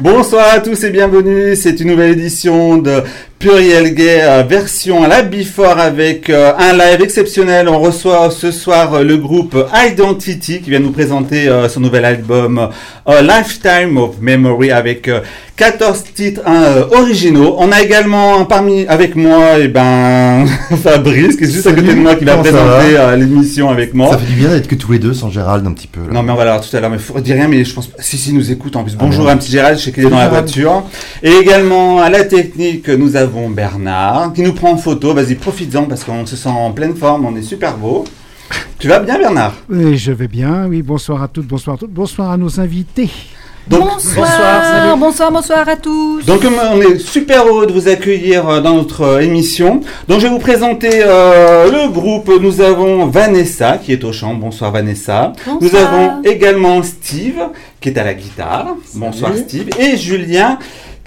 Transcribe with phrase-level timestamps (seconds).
[0.00, 1.56] Bonsoir à tous et bienvenue.
[1.56, 3.02] C'est une nouvelle édition de
[3.38, 7.68] Pluriel Gay version à la Before avec euh, un live exceptionnel.
[7.68, 12.04] On reçoit ce soir euh, le groupe Identity qui vient nous présenter euh, son nouvel
[12.04, 12.68] album
[13.06, 15.20] A Lifetime of Memory avec euh,
[15.56, 17.56] 14 titres hein, originaux.
[17.58, 20.44] On a également parmi avec moi et ben
[20.82, 24.10] Fabrice qui est juste à côté de moi qui va présenter euh, l'émission avec moi.
[24.10, 26.00] Ça fait du bien d'être que tous les deux sans Gérald un petit peu.
[26.00, 26.12] là.
[26.12, 27.72] Non mais on va la voir tout à l'heure, mais faut dire rien, mais je
[27.74, 28.96] pense si si nous écoute en plus.
[28.96, 30.84] Bonjour Ah un petit Gérald, je sais qu'il est dans la voiture.
[31.22, 35.14] Et également à la technique, nous avons Bernard qui nous prend en photo.
[35.14, 38.04] Vas-y, profites-en parce qu'on se sent en pleine forme, on est super beau.
[38.78, 39.54] Tu vas bien Bernard?
[39.68, 40.66] Oui, je vais bien.
[40.66, 43.10] Oui, bonsoir à toutes, bonsoir à toutes, bonsoir à nos invités.
[43.68, 46.24] Donc bonsoir, bonsoir, bonsoir, à tous.
[46.24, 49.82] Donc euh, on est super heureux de vous accueillir euh, dans notre euh, émission.
[50.08, 52.30] Donc je vais vous présenter euh, le groupe.
[52.40, 54.32] Nous avons Vanessa qui est au chant.
[54.32, 55.34] Bonsoir Vanessa.
[55.46, 55.92] Nous Bonsoir.
[55.92, 57.42] avons également Steve
[57.78, 58.68] qui est à la guitare.
[58.94, 59.68] Bonsoir Steve.
[59.78, 60.58] Et Julien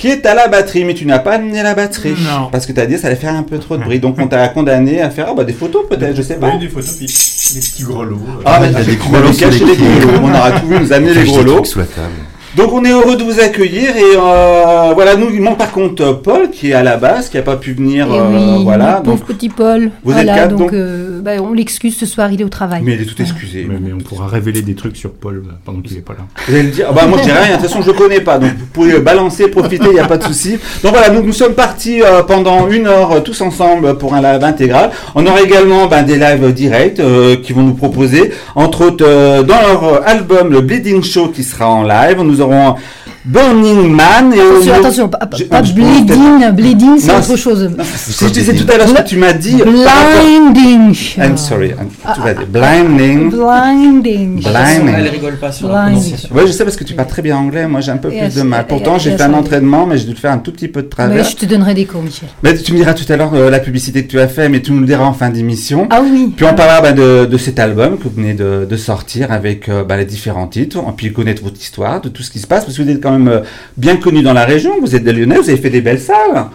[0.02, 0.84] qui est à la batterie.
[0.84, 2.16] Mais tu n'as pas amené la batterie.
[2.20, 2.50] Non.
[2.52, 4.00] Parce que tu as dit que ça allait faire un peu trop de bruit.
[4.00, 6.50] Donc on t'a condamné à faire ah, bah, des photos peut-être, je sais pas.
[6.50, 8.16] Oui, des photos, puis des petits grelots.
[8.16, 8.42] euh.
[8.46, 9.10] Ah, mais Il y a des pieds.
[9.12, 10.20] grelots.
[10.24, 12.10] On aura tout vu nous amener les sous la table.
[12.58, 16.04] Donc on est heureux de vous accueillir et euh, voilà nous il manque par contre
[16.04, 18.64] euh, Paul qui est à la base qui a pas pu venir Eh euh, oui,
[18.66, 19.92] voilà notre pauvre donc petit Paul.
[20.04, 22.50] Vous êtes voilà, quatre, donc, donc euh, bah, on l'excuse ce soir, il est au
[22.50, 22.82] travail.
[22.84, 23.66] mais il est tout excusé.
[23.70, 26.26] Mais, mais on pourra révéler des trucs sur Paul euh, pendant qu'il est pas là.
[26.46, 27.94] Vous allez le dire Ah bah moi je dis rien de toute façon je le
[27.94, 30.58] connais pas donc vous pouvez balancer profiter il n'y a pas de souci.
[30.84, 34.22] Donc voilà nous nous sommes partis euh, pendant une heure euh, tous ensemble pour un
[34.22, 34.92] live intégral.
[35.16, 39.42] On aura également ben, des lives directs euh, qui vont nous proposer entre autres euh,
[39.42, 42.80] dans leur euh, album le Bleeding Show qui sera en live nous aurons
[43.26, 47.70] Burning Man et Attention, attention, pas, pas- bleeding, bleeding c'est autre chose.
[47.96, 50.96] Si je disais tout à l'heure ce que tu m'as dit Blinding.
[51.18, 53.30] I'm sorry, I'm, Ah, tu vas dire blinding.
[53.30, 54.42] Blinding.
[54.42, 54.94] Blinding.
[54.98, 56.00] Elle rigole pas sur la Blinding.
[56.02, 56.30] prononciation.
[56.36, 57.68] Oui, je sais parce que tu parles très bien anglais.
[57.68, 58.66] Moi, j'ai un peu plus de mal.
[58.68, 60.88] Pourtant, j'ai fait un entraînement, mais j'ai dû le faire un tout petit peu de
[60.88, 61.24] Mais travers.
[61.24, 62.30] je te donnerai des cours, Michel.
[62.44, 64.62] Mais tu me diras tout à l'heure euh, la publicité que tu as fait, mais
[64.62, 65.88] tu nous le diras en fin d'émission.
[65.92, 66.34] Ah oui.
[66.36, 69.70] Puis on parlera bah, de, de cet album que vous venez de, de sortir avec
[69.70, 72.48] euh, bah, les différents titres, et puis connaître votre histoire, de tout ce qui se
[72.48, 73.40] passe, parce que vous êtes quand même euh,
[73.78, 76.46] bien connu dans la région, vous êtes des Lyonnais, vous avez fait des belles salles.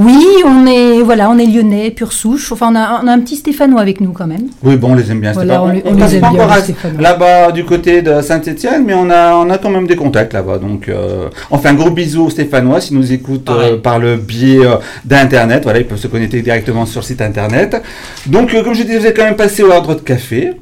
[0.00, 2.52] Oui, on est, voilà, on est lyonnais, pure souche.
[2.52, 4.46] Enfin, on a, on a un petit Stéphanois avec nous quand même.
[4.62, 5.32] Oui, bon, on les aime bien.
[5.32, 5.70] Voilà, Stéphane.
[5.70, 9.10] on les- on passe les aime pas bien, là-bas du côté de Saint-Étienne, mais on
[9.10, 10.58] a, on a quand même des contacts là-bas.
[10.58, 14.14] Donc, euh, on fait un gros bisou aux Stéphanois s'ils nous écoutent euh, par le
[14.16, 15.64] biais euh, d'Internet.
[15.64, 17.82] Voilà, ils peuvent se connecter directement sur le site Internet.
[18.26, 20.52] Donc, euh, comme je disais, vous êtes quand même passé au Hard Rock Café,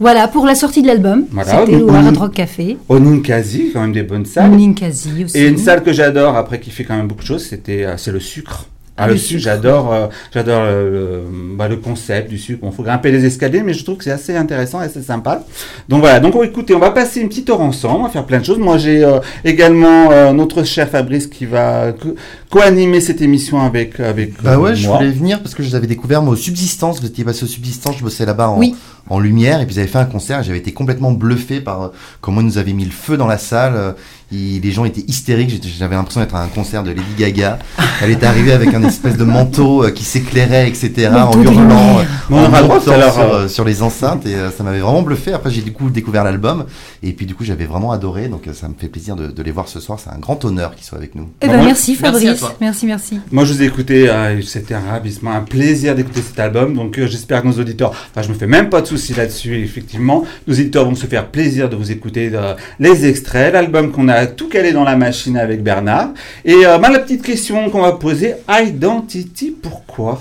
[0.00, 1.24] Voilà, pour la sortie de l'album.
[1.30, 2.76] Voilà, C'était au Hard Rock Café.
[2.88, 4.50] au Ninkasi, quand même des bonnes salles.
[4.50, 5.38] Ninkasi aussi.
[5.38, 7.96] Et une salle que j'adore, après qui fait quand même beaucoup de choses, c'était, euh,
[7.96, 8.66] c'est le sucre.
[8.96, 9.42] Ah, le le sucre, sucre.
[9.42, 12.60] j'adore, euh, j'adore euh, le, bah, le concept du sucre.
[12.62, 15.42] Bon, faut grimper les escaliers, mais je trouve que c'est assez intéressant et assez sympa.
[15.88, 18.24] Donc voilà, donc oh, écoutez, on va passer une petite heure ensemble, on va faire
[18.24, 18.58] plein de choses.
[18.58, 22.14] Moi, j'ai euh, également euh, notre cher Fabrice qui va co-
[22.50, 25.74] co-animer cette émission avec avec Bah euh, ouais, je voulais venir parce que je vous
[25.74, 27.00] avais découvert moi au Subsistance.
[27.00, 28.76] Vous étiez passé au Subsistance, je bossais là-bas en, Oui.
[29.10, 30.38] en lumière et puis vous avez fait un concert.
[30.40, 31.88] et J'avais été complètement bluffé par euh,
[32.20, 33.96] comment ils nous avaient mis le feu dans la salle.
[34.34, 35.62] Et les gens étaient hystériques.
[35.78, 37.58] J'avais l'impression d'être à un concert de Lady Gaga.
[38.02, 41.08] Elle était arrivée avec un espèce de manteau euh, qui s'éclairait, etc.
[41.14, 45.32] en hurlant, euh, on en sur, euh, sur les enceintes et ça m'avait vraiment bluffé.
[45.32, 46.64] Après, j'ai du coup découvert l'album
[47.02, 48.28] et puis du coup, j'avais vraiment adoré.
[48.28, 49.98] Donc, ça me fait plaisir de, de les voir ce soir.
[50.02, 51.28] C'est un grand honneur qu'ils soient avec nous.
[51.42, 52.44] Eh ben, moi- merci Fabrice.
[52.60, 53.20] Merci, merci.
[53.30, 56.74] Moi, je vous ai écouté, euh, c'était un ravissement, un plaisir d'écouter cet album.
[56.74, 59.62] Donc, euh, j'espère que nos auditeurs, enfin, je me fais même pas de soucis là-dessus,
[59.62, 60.24] effectivement.
[60.46, 64.23] Nos auditeurs vont se faire plaisir de vous écouter euh, les extraits, l'album qu'on a
[64.26, 66.10] tout calé dans la machine avec Bernard.
[66.44, 70.20] Et euh, bah, la petite question qu'on va poser, Identity, pourquoi?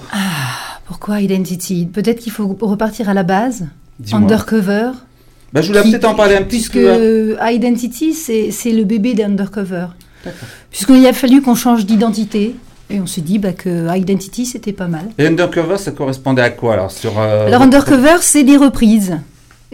[0.86, 1.88] Pourquoi Identity?
[1.92, 3.66] Peut-être qu'il faut repartir à la base.
[4.00, 4.22] Dis-moi.
[4.22, 4.92] Undercover.
[5.54, 7.38] Bah, je voulais Qui- peut-être en parler un petit Puisque peu.
[7.42, 9.88] Identity, c'est c'est le bébé d'Undercover.
[10.72, 12.56] Puisqu'il a fallu qu'on change d'identité.
[12.90, 15.06] Et on s'est dit bah, que Identity, c'était pas mal.
[15.18, 19.18] Et Undercover, ça correspondait à quoi alors sur euh, Alors Undercover, c'est des reprises.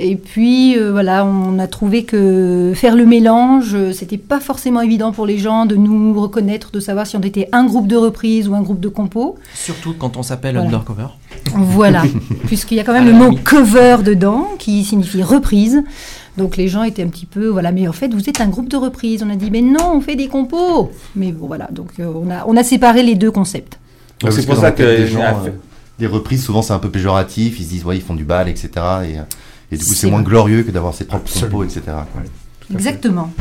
[0.02, 4.80] Et puis euh, voilà, on a trouvé que faire le mélange, euh, c'était pas forcément
[4.80, 7.98] évident pour les gens de nous reconnaître, de savoir si on était un groupe de
[7.98, 9.36] reprises ou un groupe de compos.
[9.54, 10.70] Surtout quand on s'appelle Voilà.
[10.70, 11.08] Undercover.
[11.54, 12.04] Voilà,
[12.46, 15.84] puisqu'il y a quand même le mot cover dedans, qui signifie reprise.
[16.38, 18.70] Donc les gens étaient un petit peu, voilà, mais en fait vous êtes un groupe
[18.70, 19.22] de reprises.
[19.24, 20.92] On a dit, mais non, on fait des compos.
[21.18, 23.78] Mais bon, voilà, donc euh, on, a, on a séparé les deux concepts.
[24.24, 25.50] Ouais, c'est pour ça que des gens, euh,
[25.98, 27.60] des reprises, souvent c'est un peu péjoratif.
[27.60, 28.70] Ils se disent, ouais, ils font du bal, etc.
[28.76, 29.24] Et, euh,
[29.72, 31.60] et du coup, C'est moins glorieux que d'avoir ses propres Absolument.
[31.60, 31.82] compos, etc.
[31.86, 32.22] quoi.
[32.74, 33.32] Exactement.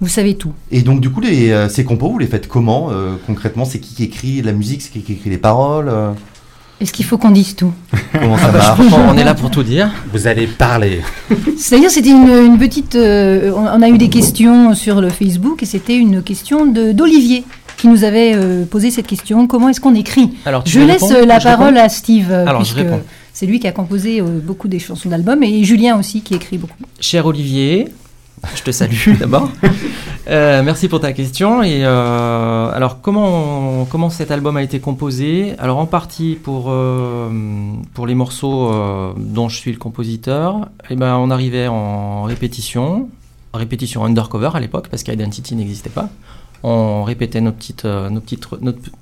[0.00, 0.52] Vous savez tout.
[0.72, 3.64] Et donc, du coup, les, euh, ces compos, vous les faites comment euh, concrètement?
[3.64, 4.82] C'est qui qui écrit la musique?
[4.82, 6.12] C'est qui qui écrit les paroles euh?
[6.80, 7.72] Est-ce qu'il faut qu'on dise tout?
[8.12, 8.92] Comment ça Ah bah, marche?
[9.08, 9.88] on est là pour tout dire.
[10.12, 11.00] Vous allez parler.
[11.56, 12.96] C'est-à-dire, c'était une, une petite.
[12.96, 17.44] euh, on on a eu des questions sur le Facebook et c'était une question d'Olivier
[17.76, 19.46] qui nous avait euh, posé cette question.
[19.46, 20.30] Comment est-ce qu'on écrit?
[20.44, 21.58] Alors, tu Je laisse la Je réponds?
[21.60, 23.02] parole à Steve, Alors, je réponds.
[23.42, 26.58] C'est lui qui a composé euh, beaucoup des chansons d'album et Julien aussi qui écrit
[26.58, 26.76] beaucoup.
[27.00, 27.88] Cher Olivier,
[28.54, 29.50] je te salue d'abord.
[30.28, 31.60] Euh, merci pour ta question.
[31.64, 35.54] Et euh, alors, comment, comment cet album a été composé?
[35.58, 36.72] Alors, en partie pour,
[37.94, 38.70] pour les morceaux
[39.16, 43.08] dont je suis le compositeur, eh ben, on arrivait en répétition,
[43.52, 46.10] répétition undercover à l'époque, parce qu'Identity n'existait pas.
[46.62, 48.46] On répétait nos petites, nos, petites,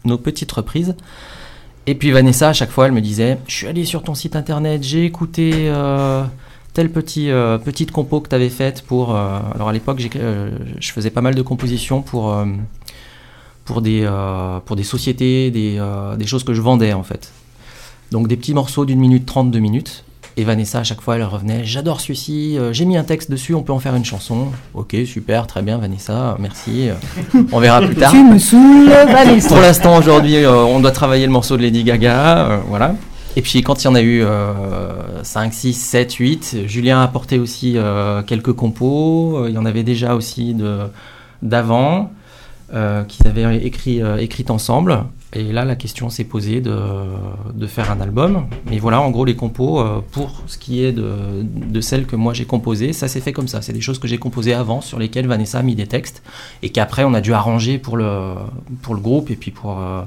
[0.06, 0.94] nos petites reprises.
[1.90, 4.36] Et puis Vanessa, à chaque fois, elle me disait Je suis allé sur ton site
[4.36, 5.50] internet, j'ai écouté.
[5.54, 6.22] euh,
[6.72, 9.16] telle petit, euh, petite compo que tu avais faite pour...
[9.16, 12.32] euh, alors à l'époque, je faisais pas mal de compositions pour,
[13.64, 14.08] pour, des,
[14.66, 15.84] pour des sociétés, des,
[16.16, 17.32] des choses que je vendais en fait.
[18.12, 20.04] Donc des petits morceaux d'une minute trente, deux minutes.
[20.40, 23.54] Et Vanessa, à chaque fois, elle revenait J'adore celui-ci, euh, j'ai mis un texte dessus,
[23.54, 24.46] on peut en faire une chanson.
[24.72, 26.88] Ok, super, très bien, Vanessa, merci.
[26.88, 26.94] euh,
[27.52, 28.10] on verra plus tard.
[28.10, 29.48] Tu me saoules, Vanessa.
[29.48, 32.94] Pour l'instant, aujourd'hui, euh, on doit travailler le morceau de Lady Gaga, voilà.
[33.36, 37.02] Et puis quand il y en a eu euh, 5, 6, 7, 8, Julien a
[37.04, 37.76] apporté aussi
[38.26, 39.46] quelques compos.
[39.46, 40.78] Il y en avait déjà aussi de
[41.42, 42.12] d'avant
[42.72, 45.04] qu'ils avaient écrit, écrites ensemble.
[45.32, 48.46] Et là, la question s'est posée de, faire un album.
[48.68, 52.34] Mais voilà, en gros, les compos, euh, pour ce qui est de, celles que moi
[52.34, 53.62] j'ai composées, ça s'est fait comme ça.
[53.62, 56.22] C'est des choses que j'ai composées avant, sur lesquelles Vanessa a mis des textes,
[56.62, 58.34] et qu'après on a dû arranger pour le,
[58.82, 60.02] groupe, et puis pour, euh,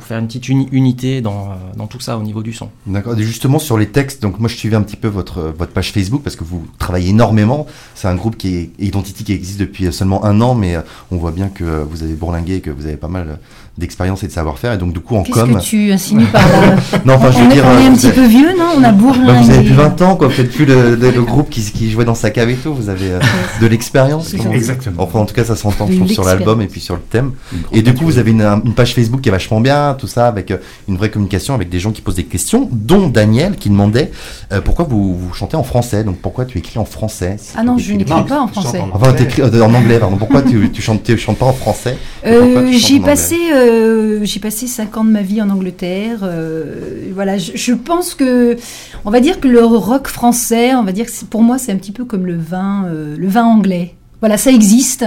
[0.00, 2.70] faire une petite uni- unité dans, euh, dans tout ça au niveau du son.
[2.86, 3.16] D'accord.
[3.18, 6.36] Justement sur les textes, donc moi je suivais un petit peu votre page Facebook parce
[6.36, 7.66] que vous travaillez énormément.
[7.94, 10.76] C'est un groupe qui est Identity qui existe depuis seulement un an, mais
[11.10, 13.38] on voit bien que vous avez bourlingué et que vous avez pas mal
[13.80, 14.72] d'expérience et de savoir-faire.
[14.74, 17.38] Et donc du coup en Qu'est-ce com, que tu insinues par là non enfin je
[17.38, 18.66] on, veux est, dire, on est euh, un vous petit avez- peu vieux, non?
[18.76, 19.42] On a bah, bourlingué.
[19.44, 20.28] vous avez plus 20 ans, quoi.
[20.28, 22.72] Vous faites plus le, le- le groupe qui, qui jouait dans sa cave et tout.
[22.72, 23.18] Vous avez euh,
[23.60, 24.32] de l'expérience.
[24.34, 25.02] Exactement.
[25.02, 27.00] Enfin, en tout cas, ça s'entend De je trouve, sur l'album et puis sur le
[27.00, 27.32] thème.
[27.72, 30.28] Et du coup, vous avez une, une page Facebook qui est vachement bien, tout ça,
[30.28, 33.70] avec euh, une vraie communication, avec des gens qui posent des questions, dont Daniel qui
[33.70, 34.10] demandait
[34.52, 36.04] euh, pourquoi vous, vous chantez en français?
[36.04, 38.80] Donc pourquoi tu écris en français si Ah non, je écris- n'écris pas en français.
[38.80, 40.16] en Enfin, euh, en anglais, pardon.
[40.16, 41.96] Pourquoi tu, tu chantes, tu chantes pas en français?
[42.26, 43.36] Euh, j'ai passé,
[43.70, 46.20] euh, j'ai passé cinq ans de ma vie en Angleterre.
[46.22, 48.56] euh, voilà, je, je pense que,
[49.04, 51.76] on va dire que le rock français, on va dire que pour moi c'est un
[51.76, 53.94] petit peu comme le vin, euh, le vin anglais.
[54.20, 55.04] Voilà, ça existe.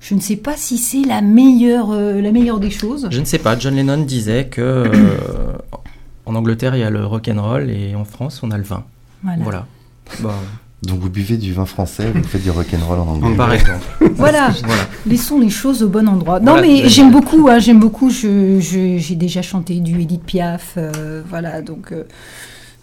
[0.00, 3.08] Je ne sais pas si c'est la meilleure, la meilleure des choses.
[3.10, 4.84] Je ne sais pas, John Lennon disait que
[6.26, 8.64] en Angleterre il y a le rock and roll et en France on a le
[8.64, 8.84] vin.
[9.22, 9.42] Voilà.
[9.42, 9.66] Voilà.
[10.20, 10.34] Bah,
[10.82, 13.36] Donc vous buvez du vin français, vous faites du rock'n'roll en anglais.
[13.36, 13.84] par exemple.
[14.14, 14.50] Voilà.
[14.64, 14.82] Voilà.
[15.06, 16.38] Laissons les choses au bon endroit.
[16.38, 16.66] Non, Voilà.
[16.68, 18.10] mais j'aime beaucoup, hein, j'aime beaucoup.
[18.10, 22.04] Je, je- j'ai déjà chanté du Edith Piaf, euh, voilà, donc euh,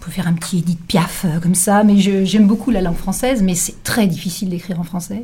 [0.02, 1.84] on peut faire un petit Edith Piaf euh, comme ça.
[1.86, 5.24] Mais j'aime beaucoup la langue française, mais c'est très difficile d'écrire en français.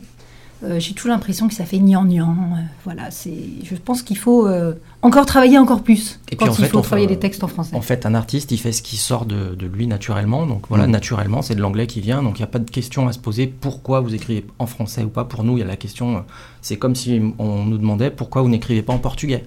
[0.63, 2.29] Euh, j'ai toujours l'impression que ça fait nian-nian.
[2.29, 3.33] euh, voilà, c'est.
[3.63, 6.67] Je pense qu'il faut euh, encore travailler encore plus Et puis, quand en il fait,
[6.69, 7.75] faut on travailler des textes en français.
[7.75, 10.45] En fait, un artiste, il fait ce qui sort de, de lui naturellement.
[10.45, 10.91] Donc voilà, Mm.
[10.91, 12.21] naturellement, c'est de l'anglais qui vient.
[12.21, 15.03] Donc il n'y a pas de question à se poser pourquoi vous écrivez en français
[15.03, 15.23] ou pas.
[15.23, 16.23] Pour nous, il y a la question,
[16.61, 19.45] c'est comme si on nous demandait pourquoi vous n'écrivez pas en portugais.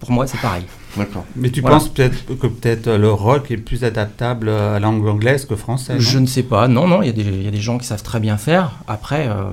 [0.00, 0.64] Pour moi, c'est pareil.
[0.98, 1.24] D'accord.
[1.34, 1.78] Mais tu Voilà.
[1.78, 5.98] penses peut-être que peut-être le rock est plus adaptable à la langue anglaise que française
[5.98, 6.68] Je ne sais pas.
[6.68, 8.36] Non, non, il y, a des- il y a des gens qui savent très bien
[8.36, 8.72] faire.
[8.86, 9.44] Après, euh,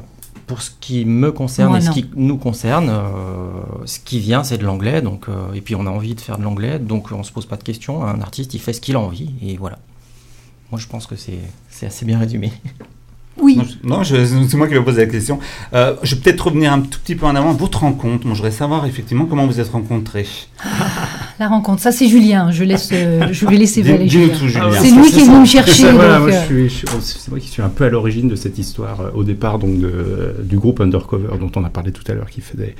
[0.51, 3.51] pour ce qui me concerne Moi, et ce qui nous concerne, euh,
[3.86, 5.01] ce qui vient, c'est de l'anglais.
[5.01, 6.77] Donc, euh, et puis, on a envie de faire de l'anglais.
[6.77, 8.03] Donc, on se pose pas de questions.
[8.03, 9.29] Un artiste, il fait ce qu'il a envie.
[9.41, 9.79] Et voilà.
[10.70, 11.39] Moi, je pense que c'est
[11.70, 12.51] c'est assez bien résumé.
[13.38, 13.62] Oui.
[13.86, 15.39] Non, c'est moi qui vais poser la question.
[15.74, 17.53] Euh, je vais peut-être revenir un tout petit peu en avant.
[17.53, 20.27] Votre rencontre, moi, je voudrais savoir effectivement comment vous êtes rencontrés.
[21.41, 22.51] La rencontre, ça c'est Julien.
[22.51, 24.27] Je laisse, euh, je vais laisser Julien.
[24.79, 25.71] C'est lui qui est venu me chercher.
[25.88, 26.31] C'est voilà, moi, euh,
[27.39, 30.57] qui suis un peu à l'origine de cette histoire euh, au départ donc de- du
[30.57, 32.75] groupe Undercover dont on a parlé tout à l'heure qui faisait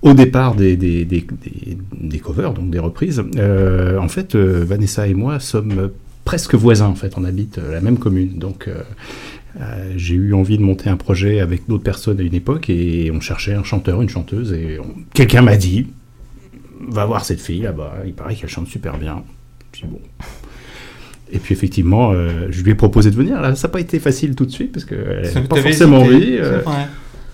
[0.00, 3.22] au départ des, des, des, des- des covers donc des reprises.
[3.36, 5.90] Euh, en fait, euh, Vanessa et moi sommes
[6.24, 8.66] presque voisins en fait, on habite euh, la même commune donc.
[8.66, 8.76] euh,
[9.60, 13.10] euh, j'ai eu envie de monter un projet avec d'autres personnes à une époque et
[13.14, 15.88] on cherchait un chanteur, une chanteuse et on- quelqu'un m'a dit
[16.88, 19.22] va voir cette fille là-bas, il paraît qu'elle chante super bien.
[19.72, 19.98] Puis bon.
[21.32, 23.40] Et puis effectivement, euh, je lui ai proposé de venir.
[23.40, 25.56] Là, ça n'a pas été facile tout de suite parce qu'elle Ça n'a vous pas
[25.62, 26.38] forcément envie.
[26.38, 26.60] c'est euh.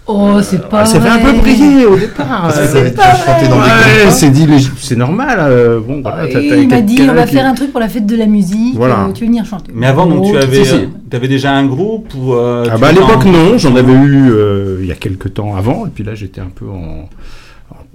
[0.09, 0.85] Oh, c'est pas.
[0.85, 2.53] ça fait un peu briller au départ.
[2.55, 4.11] Que euh, Ouais, groupes.
[4.13, 4.47] c'est dit,
[4.79, 5.39] c'est normal.
[5.41, 7.73] euh, bon, voilà, Et t'as- t'as il m'a dit, on va qui- faire un truc
[7.73, 8.77] pour la fête de la musique.
[8.77, 9.07] Voilà.
[9.09, 10.75] euh, tu veux venir chanter Mais avant, donc, tu Oh, avais, si, si.
[10.77, 13.93] euh, t'avais déjà un groupe ou euh, Ah bah à l'époque en- non, j'en avais
[13.95, 17.09] eu euh, il y a quelques temps avant, et puis là j'étais un peu en,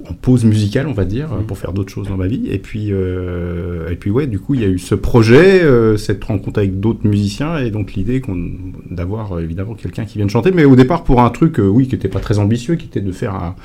[0.07, 1.43] en pause musicale, on va dire, Mhm.
[1.45, 2.47] pour faire d'autres choses dans ma vie.
[2.49, 5.95] Et puis, euh, et puis ouais, du coup, il y a eu ce projet, euh,
[5.97, 8.21] cette rencontre avec d'autres musiciens, et donc l'idée
[8.89, 11.87] d'avoir euh, évidemment quelqu'un qui vienne chanter, mais au départ pour un truc, euh, oui,
[11.87, 13.55] qui n'était pas très ambitieux, qui était de faire un-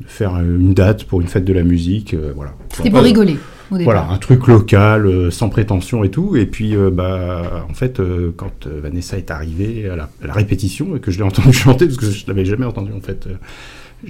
[0.00, 2.54] de faire une date pour une fête de la musique, euh, voilà.
[2.70, 3.36] C'était pour rigoler
[3.70, 3.94] au départ.
[3.94, 6.34] Voilà, un truc local, euh, sans prétention et tout.
[6.36, 10.26] Et puis, euh, bah, en fait, euh, quand euh, Vanessa est arrivée à la, à
[10.26, 13.00] la répétition et que je l'ai entendu chanter, parce que je l'avais jamais entendu en
[13.00, 13.34] fait, euh,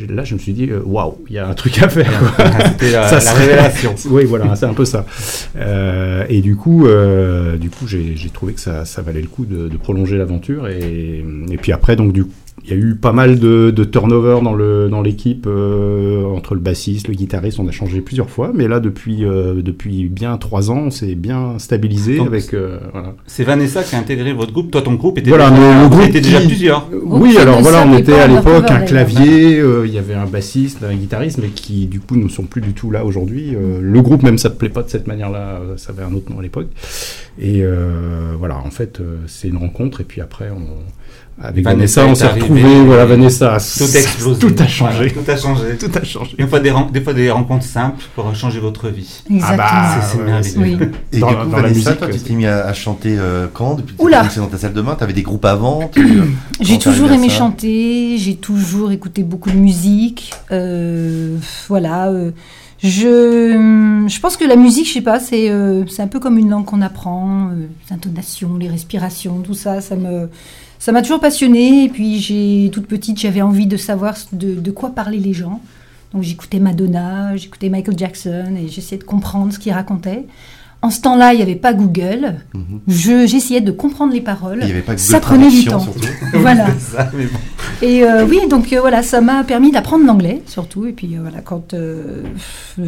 [0.08, 2.10] là, je me suis dit, euh, waouh, il y a un truc à faire.
[2.36, 2.44] quoi.
[2.68, 3.94] C'était la, Ça la serait- révélation.
[4.10, 5.04] oui, voilà, c'est un peu ça.
[5.56, 9.28] Euh, et du coup, euh, du coup, j'ai j'ai trouvé que ça, ça valait le
[9.28, 10.68] coup de, de prolonger l'aventure.
[10.68, 12.24] Et, et puis après, donc du
[12.64, 16.54] il y a eu pas mal de, de turnover dans le dans l'équipe euh, entre
[16.54, 17.58] le bassiste, le guitariste.
[17.58, 21.16] On a changé plusieurs fois, mais là depuis euh, depuis bien trois ans, on s'est
[21.16, 23.14] bien stabilisé Donc, avec euh, voilà.
[23.26, 24.70] C'est Vanessa qui a intégré votre groupe.
[24.70, 26.88] Toi, ton groupe était Voilà, déjà, groupe étiez déjà qui- plusieurs.
[27.04, 30.26] Oui, alors ne voilà, on était à l'époque un clavier, euh, il y avait un
[30.26, 33.56] bassiste, un guitariste, mais qui du coup ne sont plus du tout là aujourd'hui.
[33.56, 36.42] Euh, le groupe même s'appelait pas de cette manière-là, ça avait un autre nom à
[36.42, 36.68] l'époque.
[37.40, 40.60] Et euh, voilà, en fait, euh, c'est une rencontre, et puis après, on,
[41.40, 44.38] avec Vanessa Vanessa, on est s'est retrouvés, et voilà, Vanessa, Tout a explosé.
[44.40, 44.94] tout a changé.
[44.96, 45.76] Voilà, tout a changé.
[45.78, 46.36] Tout a changé.
[46.38, 49.22] Des fois des, ren- des fois des rencontres simples pour changer votre vie.
[49.30, 49.56] Exactement.
[49.68, 50.78] Ah bah, C'est- ouais, merveilleux.
[50.80, 50.88] oui.
[51.12, 52.72] Et Dans du la- coup, dans la Vanessa, musique, toi, tu t'es mis à, à
[52.74, 54.94] chanter euh, quand Depuis que tu dans ta salle de bain?
[54.94, 55.88] T'avais des groupes avant?
[55.92, 56.22] Tu-
[56.60, 60.32] J'ai toujours aimé chanter, j'ai toujours écouté beaucoup de musique.
[60.52, 61.36] euh,
[61.68, 62.08] voilà.
[62.10, 62.30] euh,
[62.84, 66.36] je, je pense que la musique, je sais pas, c'est euh, c'est un peu comme
[66.38, 70.28] une langue qu'on apprend, euh, les intonations, les respirations, tout ça, ça me
[70.82, 71.84] ça m'a toujours passionnée.
[71.84, 75.60] Et puis j'ai toute petite, j'avais envie de savoir de, de quoi parlaient les gens.
[76.12, 80.26] Donc j'écoutais Madonna, j'écoutais Michael Jackson et j'essayais de comprendre ce qu'ils racontaient.
[80.84, 82.34] En ce temps-là, il n'y avait pas Google.
[82.88, 84.58] Je- J'essayais de comprendre les paroles.
[84.62, 85.78] Il n'y avait pas Ça Google prenait du temps.
[85.78, 86.00] surtout.
[86.34, 86.66] Voilà.
[86.78, 87.38] C'est ça, mais bon.
[87.82, 90.86] Et euh, oui, donc euh, voilà, ça m'a permis d'apprendre l'anglais surtout.
[90.86, 91.74] Et puis euh, voilà, quand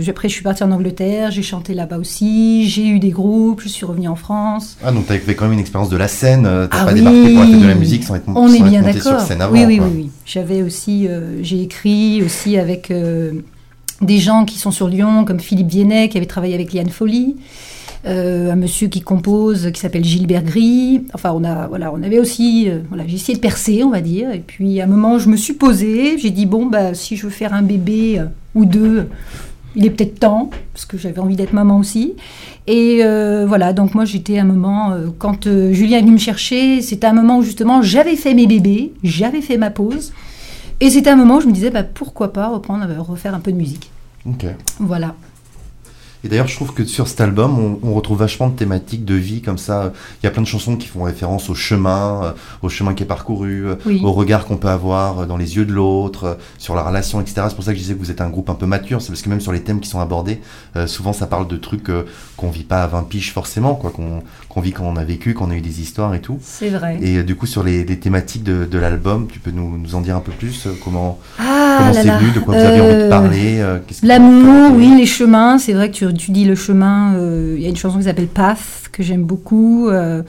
[0.09, 3.69] après je suis partie en Angleterre, j'ai chanté là-bas aussi, j'ai eu des groupes, je
[3.69, 4.77] suis revenue en France.
[4.85, 7.01] Ah, donc t'avais fait quand même une expérience de la scène, t'as Ah pas oui.
[7.01, 9.01] débarqué pour la fête de la musique sans être, On sans est être bien monté
[9.01, 9.27] sur d'accord.
[9.27, 9.53] scène avant.
[9.53, 9.87] Oui, oui, quoi.
[9.87, 10.11] oui, oui.
[10.27, 11.07] J'avais aussi,
[11.43, 12.93] j'ai écrit aussi avec
[14.01, 17.37] des gens qui sont sur Lyon, comme Philippe Viennet, qui avait travaillé avec Liane Folly.
[18.07, 21.07] Euh, un monsieur qui compose, qui s'appelle Gilbert Gris.
[21.15, 24.01] Enfin, on a, voilà, on avait aussi, euh, voilà, j'ai essayé de percer, on va
[24.01, 24.31] dire.
[24.31, 26.19] Et puis, à un moment, je me suis posée.
[26.19, 29.09] J'ai dit bon, bah, si je veux faire un bébé euh, ou deux,
[29.77, 32.15] il est peut-être temps, parce que j'avais envie d'être maman aussi.
[32.67, 36.13] Et euh, voilà, donc moi j'étais à un moment, euh, quand euh, Julien est venu
[36.13, 40.13] me chercher, c'était un moment où justement j'avais fait mes bébés, j'avais fait ma pause.
[40.81, 43.53] Et c'était un moment où je me disais, bah, pourquoi pas reprendre, refaire un peu
[43.53, 43.91] de musique.
[44.27, 44.47] Ok.
[44.81, 45.15] Voilà.
[46.25, 49.15] Et d'ailleurs, je trouve que sur cet album, on, on retrouve vachement de thématiques de
[49.15, 49.93] vie comme ça.
[50.23, 53.03] Il y a plein de chansons qui font référence au chemin, euh, au chemin qui
[53.03, 54.01] est parcouru, euh, Oui.
[54.03, 57.43] au regard qu'on peut avoir euh, dans les yeux de l'autre, sur la relation, etc.
[57.49, 59.03] C'est pour ça que je disais que vous êtes un groupe un peu mature.
[59.03, 60.41] C'est parce que même sur les thèmes qui sont abordés,
[60.77, 62.05] euh, souvent ça parle de trucs euh,
[62.37, 65.35] qu'on vit pas à 20 piges forcément, quoi, qu'on qu'on vit quand on a vécu,
[65.35, 66.39] quand on a eu des histoires et tout.
[66.41, 66.97] C'est vrai.
[67.03, 69.95] Et euh, du coup, sur les, les thématiques de, de l'album, tu peux nous, nous
[69.97, 72.19] en dire un peu plus euh, Comment Ah comment là c'est là.
[72.19, 75.59] venu, de quoi vous avez envie de parler qu'est-ce que- L'amour, oui, les chemins.
[75.59, 77.15] C'est vrai que tu, tu dis le chemin.
[77.17, 78.59] euh, Il y a une chanson qui s'appelle Path
[78.93, 79.89] que j'aime beaucoup.
[79.89, 80.23] euh,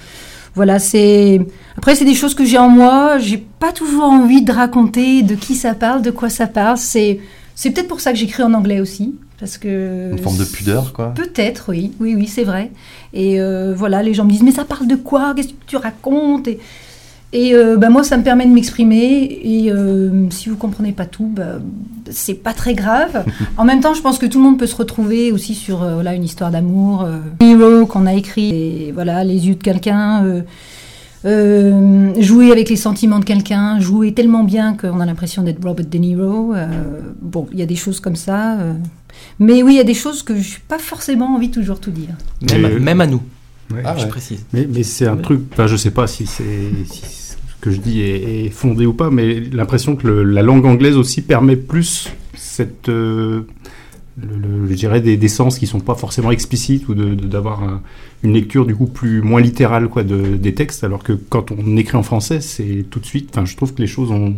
[0.56, 1.46] voilà, c'est.
[1.78, 3.18] Après, c'est des choses que j'ai en moi.
[3.18, 6.78] J'ai pas toujours envie de raconter de qui ça parle, de quoi ça parle.
[6.78, 7.20] C'est,
[7.56, 10.12] c'est peut-être pour ça que j'écris en anglais aussi, parce que.
[10.14, 11.14] Une forme de pudeur, quoi.
[11.14, 12.72] Peut-être, oui, oui, oui, c'est vrai.
[13.14, 15.76] Et euh, voilà, les gens me disent mais ça parle de quoi Qu'est-ce que tu
[15.76, 16.60] racontes Et,
[17.38, 19.40] et euh, bah, moi, ça me permet de m'exprimer.
[19.44, 21.60] Et euh, si vous comprenez pas tout, bah,
[22.10, 23.26] c'est pas très grave.
[23.58, 25.94] en même temps, je pense que tout le monde peut se retrouver aussi sur euh,
[25.96, 28.50] voilà une histoire d'amour, euh, Hero qu'on a écrit,
[28.88, 30.24] et voilà les yeux de quelqu'un.
[30.26, 30.42] euh,
[31.26, 35.88] euh, jouer avec les sentiments de quelqu'un, jouer tellement bien qu'on a l'impression d'être Robert
[35.88, 36.54] De Niro.
[36.54, 36.68] euh,
[37.22, 38.60] bon, il y a des choses comme ça.
[38.60, 38.74] euh,
[39.40, 41.80] mais oui, il y a des choses que je n'ai pas forcément envie de toujours
[41.80, 42.16] tout dire.
[42.80, 43.22] Même, à nous,
[43.74, 43.82] Ouais.
[43.84, 44.10] Ah je ouais.
[44.10, 44.46] précise.
[44.54, 45.22] Mais, mais c'est un Ouais.
[45.24, 46.44] truc, enfin, je sais pas si c'est
[46.92, 47.02] si
[47.66, 51.22] que je dis est, est fondé ou pas, mais l'impression que la langue anglaise aussi
[51.22, 53.42] permet plus cette, euh,
[54.18, 57.82] je dirais des, des sens qui sont pas forcément explicites ou d'avoir un-
[58.24, 61.76] une lecture du coup plus moins littérale quoi de, des textes, alors que quand on
[61.78, 63.30] écrit en français, c'est tout de suite.
[63.32, 64.36] Enfin, je trouve que les choses ont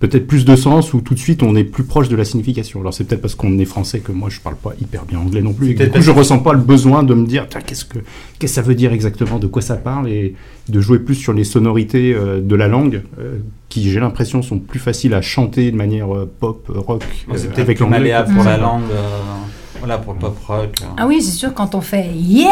[0.00, 2.80] peut-être plus de sens ou tout de suite on est plus proche de la signification.
[2.80, 5.42] Alors c'est peut-être parce qu'on est français que moi je parle pas hyper bien anglais
[5.42, 5.70] non plus.
[5.70, 8.38] Et que, du coup, je ressens pas le besoin de me dire qu'est-ce que qu'est-ce
[8.38, 10.34] que ça veut dire exactement, de quoi ça parle et
[10.68, 13.38] de jouer plus sur les sonorités euh, de la langue euh,
[13.68, 17.46] qui j'ai l'impression sont plus faciles à chanter de manière euh, pop rock Moi, c'est
[17.46, 18.14] euh, peut-être avec plus l'anglais.
[18.34, 18.82] pour la langue.
[18.92, 19.18] euh,
[19.80, 20.76] voilà, pour le pop rock.
[20.98, 22.50] Ah oui, c'est sûr, quand on fait Yeah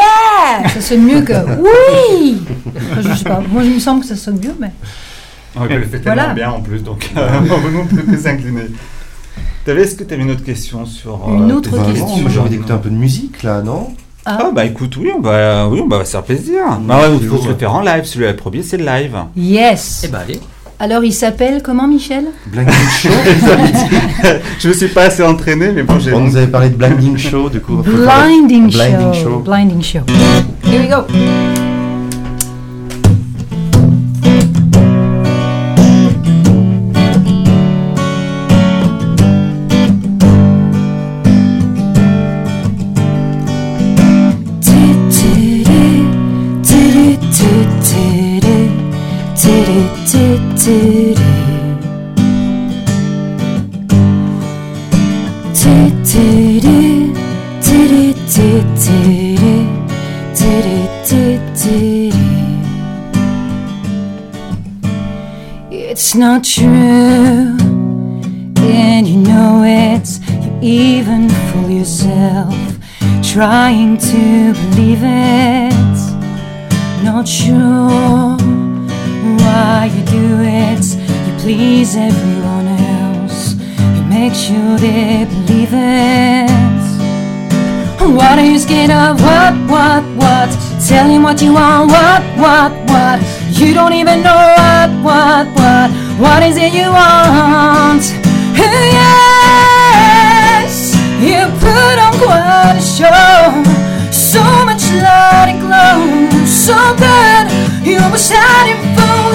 [0.73, 2.37] Ça sonne mieux que Oui
[2.75, 4.71] Enfin, Je sais pas, moi il me semble que ça sonne mieux, mais.
[5.55, 6.33] Le fait Voilà.
[6.33, 8.67] bien en plus, donc euh, on ne peut que s'incliner.
[9.65, 12.29] T'avais, est-ce que tu avais une autre question sur euh, Une autre Bah, question.
[12.29, 13.89] j'ai envie d'écouter un peu de musique là, non?
[14.25, 16.61] Ah bah écoute, oui, on va, oui, on va se faire plaisir.
[16.81, 18.03] Bah ouais, il faut se le faire en live.
[18.03, 19.15] Celui le premier, c'est le live.
[19.35, 20.03] Yes.
[20.05, 20.39] Eh ben allez.
[20.81, 22.25] Alors, il s'appelle comment, Michel?
[22.47, 23.09] Blinding Show
[24.59, 26.13] Je me suis pas assez entraîné, mais bon, j'ai.
[26.13, 27.77] On nous avait parlé de Blinding Show, du coup.
[27.77, 29.23] Blinding, Blinding show.
[29.23, 29.39] Show.
[29.39, 29.99] Blinding Show.
[30.65, 31.68] Here we go.
[66.19, 67.55] Not true,
[68.57, 70.19] and you know it.
[70.43, 72.53] You even fool yourself
[73.23, 75.97] trying to believe it.
[77.05, 78.35] Not sure
[79.39, 80.83] why you do it.
[81.25, 83.55] You please everyone else.
[83.95, 86.49] You make sure they believe it.
[88.13, 89.21] What are you scared of?
[89.21, 90.49] What, what, what?
[90.85, 91.91] Tell him what you want.
[91.91, 93.21] What, what, what?
[93.51, 96.08] You don't even know what, what, what?
[96.19, 98.03] What is it you want?
[99.79, 103.63] Yes, you put on quite a show.
[104.11, 105.99] So much light and glow,
[106.45, 107.47] so good.
[107.87, 109.31] You were shining full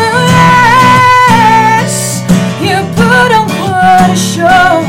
[1.24, 1.92] yes.
[2.60, 4.84] You put on quite a show.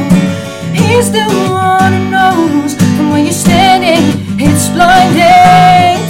[0.74, 4.04] He's the one who knows from where you're standing.
[4.38, 6.05] It's blinding.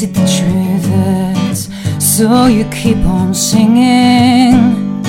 [0.00, 2.00] Let's it, the truth.
[2.00, 5.02] So you keep on singing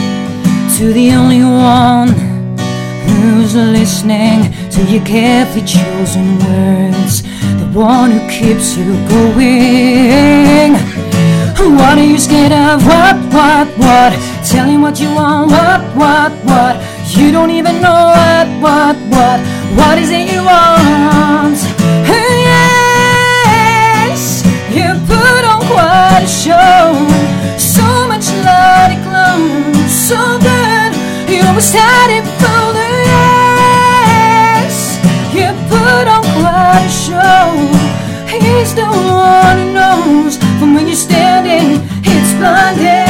[0.78, 2.10] to the only one
[3.06, 7.22] who's listening to your carefully chosen words.
[7.22, 10.74] The one who keeps you going.
[11.78, 12.84] What are you scared of?
[12.84, 14.14] What, what, what?
[14.44, 15.52] Tell him what you want.
[15.52, 16.82] What, what, what?
[17.16, 19.40] You don't even know what, what, what?
[19.78, 22.29] What is it you want?
[26.30, 26.94] Show.
[27.58, 29.42] So much light it glow,
[29.90, 30.94] so good.
[31.28, 34.76] You almost had it full of yes.
[35.34, 37.50] You put on quite a show.
[38.30, 41.82] He's the one who knows from when you're standing.
[42.04, 43.09] It's blinding.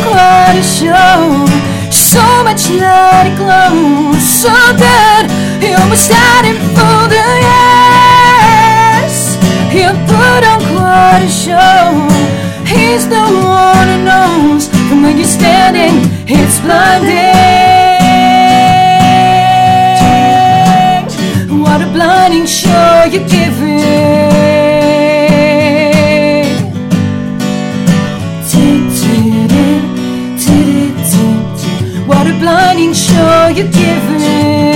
[0.00, 1.46] Quite a show.
[1.90, 5.24] So much light and glow, so good.
[5.62, 9.14] You almost had it for the yes.
[9.72, 12.08] You put on quite a show.
[12.66, 15.94] He's the one who knows from where you're standing.
[16.26, 17.32] It's blinding.
[21.62, 24.61] What a blinding show you're giving.
[33.70, 34.71] Giving.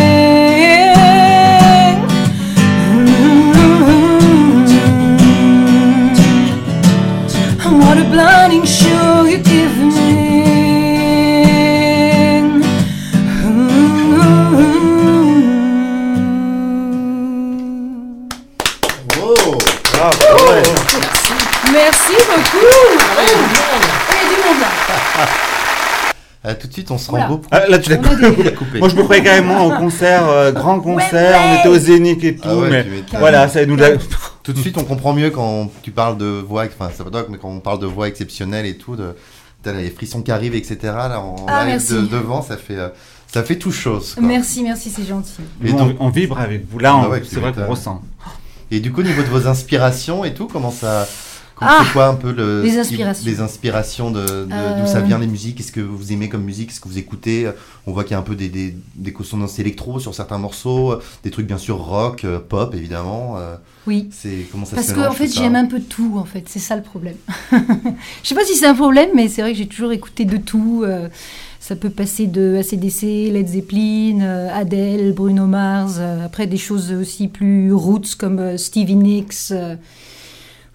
[26.49, 27.41] Ah, tout de suite, on se rend beau.
[27.51, 28.53] Ah, là, tu l'as coupé.
[28.55, 28.79] coupé.
[28.79, 31.41] Moi, je me croyais carrément au concert, euh, grand concert.
[31.45, 33.19] On était au Zénith et tout, Ah ouais, mais tu m'étonnes.
[33.21, 33.89] voilà, ça nous l'a.
[34.45, 37.19] Tout de suite, on comprend mieux quand tu parles de voix, enfin, ça va pas
[37.23, 39.17] toi, mais quand on parle de voix exceptionnelle et tout, de,
[39.65, 40.79] les frissons qui arrivent, etc.
[40.85, 41.95] Là, en Ah, live merci.
[41.95, 42.89] de- devant, ça fait, euh,
[43.27, 44.15] ça fait tout chose.
[44.15, 44.23] quoi.
[44.23, 45.41] Merci, merci, c'est gentil.
[45.65, 46.79] Et donc- on, on vibre avec vous.
[46.79, 48.03] Là, Ah c'est vrai qu'on ressent.
[48.71, 51.09] Et du coup, au niveau de vos inspirations et tout, comment ça.
[51.57, 52.63] Comment- Ah, c'est quoi un peu le.
[52.63, 53.25] les inspirations.
[53.27, 54.87] Les inspirations de, de- d'où Euh.
[54.87, 57.51] ça vient les musiques Qu'est-ce que vous aimez comme musique Qu'est-ce que vous écoutez
[57.87, 60.93] On voit qu'il y a un peu des, des, des consonances électro sur certains morceaux,
[60.93, 63.37] euh, des trucs bien sûr rock, euh, pop évidemment.
[63.39, 64.09] euh, Oui.
[64.13, 66.15] c'est comment ça Parce se que mélange en fait, j'aime un peu tout.
[66.19, 67.17] En fait, c'est ça le problème.
[68.23, 70.37] Je sais pas si c'est un problème, mais c'est vrai que j'ai toujours écouté de
[70.37, 70.83] tout.
[70.85, 71.09] euh,
[71.59, 75.95] ça peut passer de ACDC, Led Zeppelin, euh, Adele, Bruno Mars.
[75.99, 79.51] euh, après, des choses aussi plus roots comme euh, Stevie Nicks.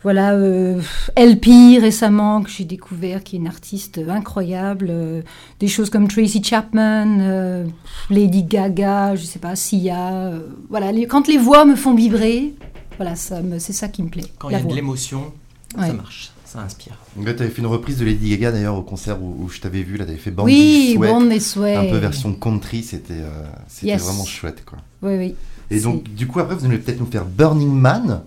[0.04, 0.82] Voilà, euh,
[1.16, 4.88] LP récemment que j'ai découvert, qui est une artiste incroyable.
[4.90, 5.22] euh,
[5.60, 7.66] des choses comme Tracy Chapman, euh,
[8.10, 10.14] Lady Gaga, je sais pas, Sia.
[10.14, 12.54] euh, voilà, les- quand les voix me font vibrer,
[12.98, 14.26] voilà, ça me- c'est ça qui me plaît.
[14.40, 15.32] Quand il y a de l'émotion,
[15.78, 15.88] Ouais.
[15.88, 16.94] ça marche, ça inspire.
[17.24, 19.84] Là, t'avais fait une reprise de Lady Gaga d'ailleurs au concert où, où je t'avais
[19.84, 24.04] vu, là, t'avais fait Born Oui, Born un peu version country, c'était euh, c'était Yes.
[24.04, 24.80] vraiment chouette quoi.
[25.04, 25.36] Oui, oui.
[25.70, 28.22] Et donc, du coup, après, vous allez peut-être nous faire Burning Man.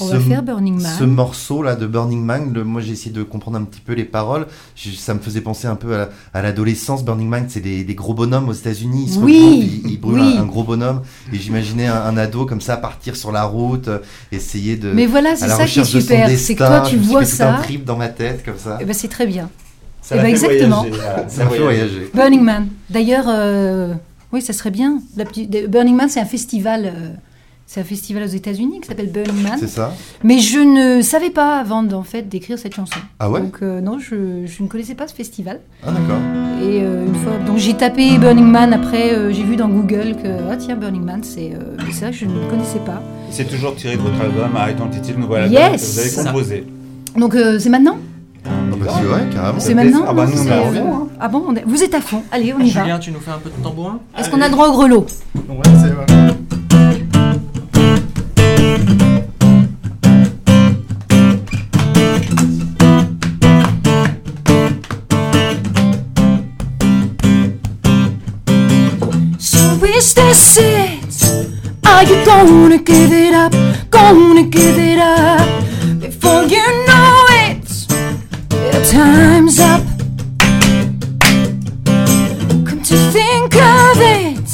[0.00, 0.92] On Ce- va faire Burning Man.
[0.98, 3.94] Ce morceau là de Burning Man, le- moi j'ai essayé de comprendre un petit peu
[3.94, 4.46] les paroles.
[4.76, 7.04] Je- ça me faisait penser un peu à, la- à l'adolescence.
[7.04, 9.04] Burning Man, c'est des, des gros bonhommes aux États-Unis.
[9.08, 10.34] Ils se Oui, ils, ils brûlent oui.
[10.38, 11.02] un, un gros bonhomme.
[11.32, 13.98] Et j'imaginais un, un ado comme ça partir sur la route, euh,
[14.32, 14.92] essayer de.
[14.92, 16.30] Mais voilà, c'est la ça qui est recherche de son super.
[16.38, 17.62] C'est que toi, tu Je me suis vois fait tout un ça.
[17.62, 18.78] trip dans ma tête comme ça.
[18.80, 19.48] Eh ben, c'est très bien.
[20.00, 20.82] Ça Eh ben, fait exactement.
[20.82, 22.10] voyager, voilà, Ça m'a fait voyager.
[22.14, 22.68] Burning Man.
[22.88, 23.94] D'ailleurs, euh,
[24.32, 25.00] oui, ça serait bien.
[25.16, 25.24] La
[25.68, 26.84] Burning Man, c'est un festival.
[26.86, 27.10] euh,
[27.70, 29.58] c'est un festival aux États-Unis qui s'appelle Burning Man.
[29.60, 29.92] C'est ça
[30.24, 32.98] Mais je ne savais pas avant en fait d'écrire cette chanson.
[33.18, 33.42] Ah ouais?
[33.42, 35.60] Donc euh, non, je, je ne connaissais pas ce festival.
[35.86, 36.16] Ah d'accord.
[36.62, 38.72] Et euh, une fois, donc j'ai tapé Burning Man.
[38.72, 42.24] Après, euh, j'ai vu dans Google que ah tiens Burning Man, c'est euh, que je
[42.24, 43.02] ne connaissais pas.
[43.30, 45.82] C'est toujours tiré de votre album à Identity, le nouvel album Yes.
[45.82, 46.24] que vous avez Ça.
[46.24, 46.64] composé.
[47.16, 47.98] Donc euh, c'est maintenant?
[48.46, 48.50] Ah
[48.80, 49.60] bah, c'est vrai, carrément.
[49.60, 50.04] C'est maintenant?
[50.08, 51.08] Ah bah, non, nous, on c'est, est à euh, fond, hein.
[51.20, 52.22] Ah bon, on est- vous êtes à fond.
[52.32, 52.82] Allez, on y va.
[52.84, 55.04] Julien, tu nous fais un peu de tambourin Est-ce qu'on a droit au grelot?
[55.34, 55.42] Ouais,
[55.82, 56.06] c'est vrai.
[70.08, 71.86] Is this it?
[71.86, 73.52] Are you gonna give it up?
[73.90, 75.46] Gonna give it up
[76.00, 77.66] before you know it?
[78.72, 79.82] Your time's up.
[82.68, 84.50] Come to think of it,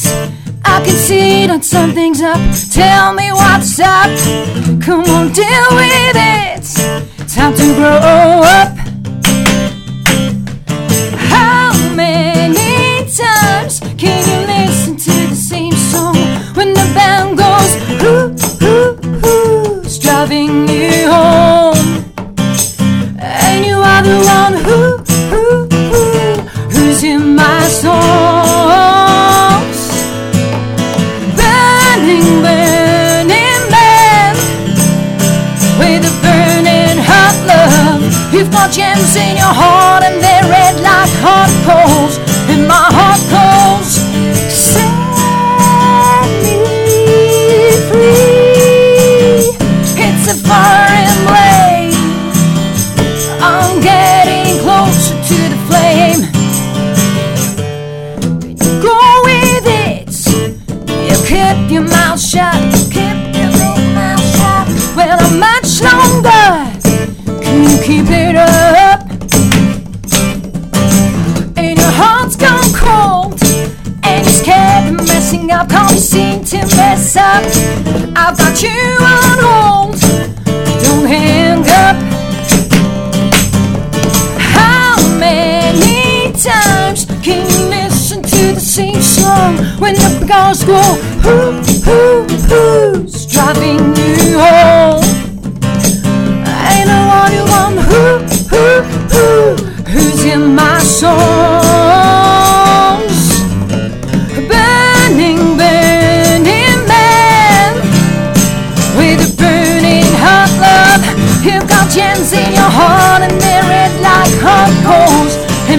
[0.64, 2.40] I can see that something's up.
[2.73, 4.11] Tell me what's up.
[4.83, 6.64] Come on, deal with it.
[7.29, 8.84] Time to grow up.
[39.05, 42.19] Got in your heart and they're red like hot coals.
[42.49, 43.54] And my heart calls.
[75.35, 75.68] Messing up.
[75.68, 77.44] Can't seem to mess up?
[78.16, 78.70] I've got you
[79.01, 80.01] on hold.
[80.83, 81.97] Don't hang up.
[84.38, 90.83] How many times can you listen to the same song when the cars go
[91.23, 91.53] who
[91.85, 95.05] who who's driving you home?
[96.47, 98.05] I know what you want who
[98.51, 98.64] who
[99.12, 99.57] who
[99.90, 101.34] who's in my songs?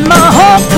[0.08, 0.75] My heart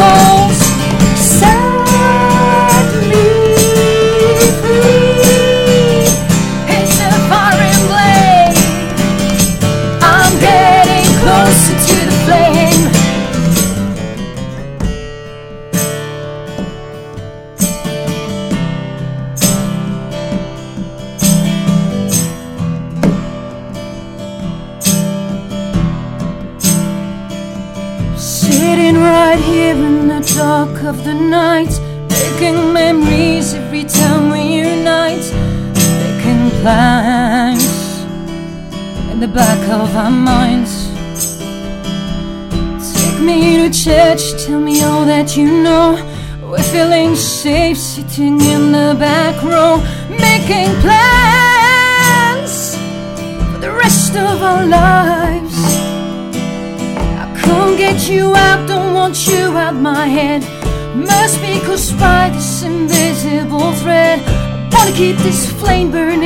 [61.94, 64.20] by this invisible thread.
[64.28, 66.17] I wanna keep this flame burning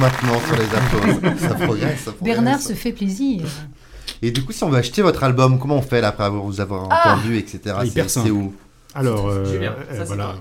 [0.00, 2.08] maintenant sur les ça progresse, ça progresse.
[2.22, 3.42] Bernard se fait plaisir.
[4.22, 6.42] Et du coup, si on veut acheter votre album, comment on fait là, après avoir-
[6.42, 7.14] vous avoir Ah.
[7.16, 7.74] entendu, etc.
[7.78, 8.52] Ah, hyper C'est- où
[8.94, 10.34] Alors, euh, euh, voilà,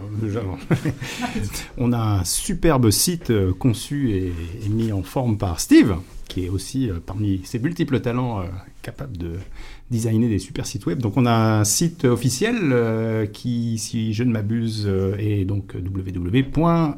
[1.78, 4.34] on a un superbe site euh, conçu et,
[4.66, 5.96] et mis en forme par Steve,
[6.28, 8.46] qui est aussi euh, parmi ses multiples talents euh,
[8.82, 9.34] capable de
[9.92, 11.00] designer des super sites web.
[11.00, 15.74] Donc on a un site officiel euh, qui, si je ne m'abuse, euh, est donc
[15.76, 16.98] www.identitymusic.fr.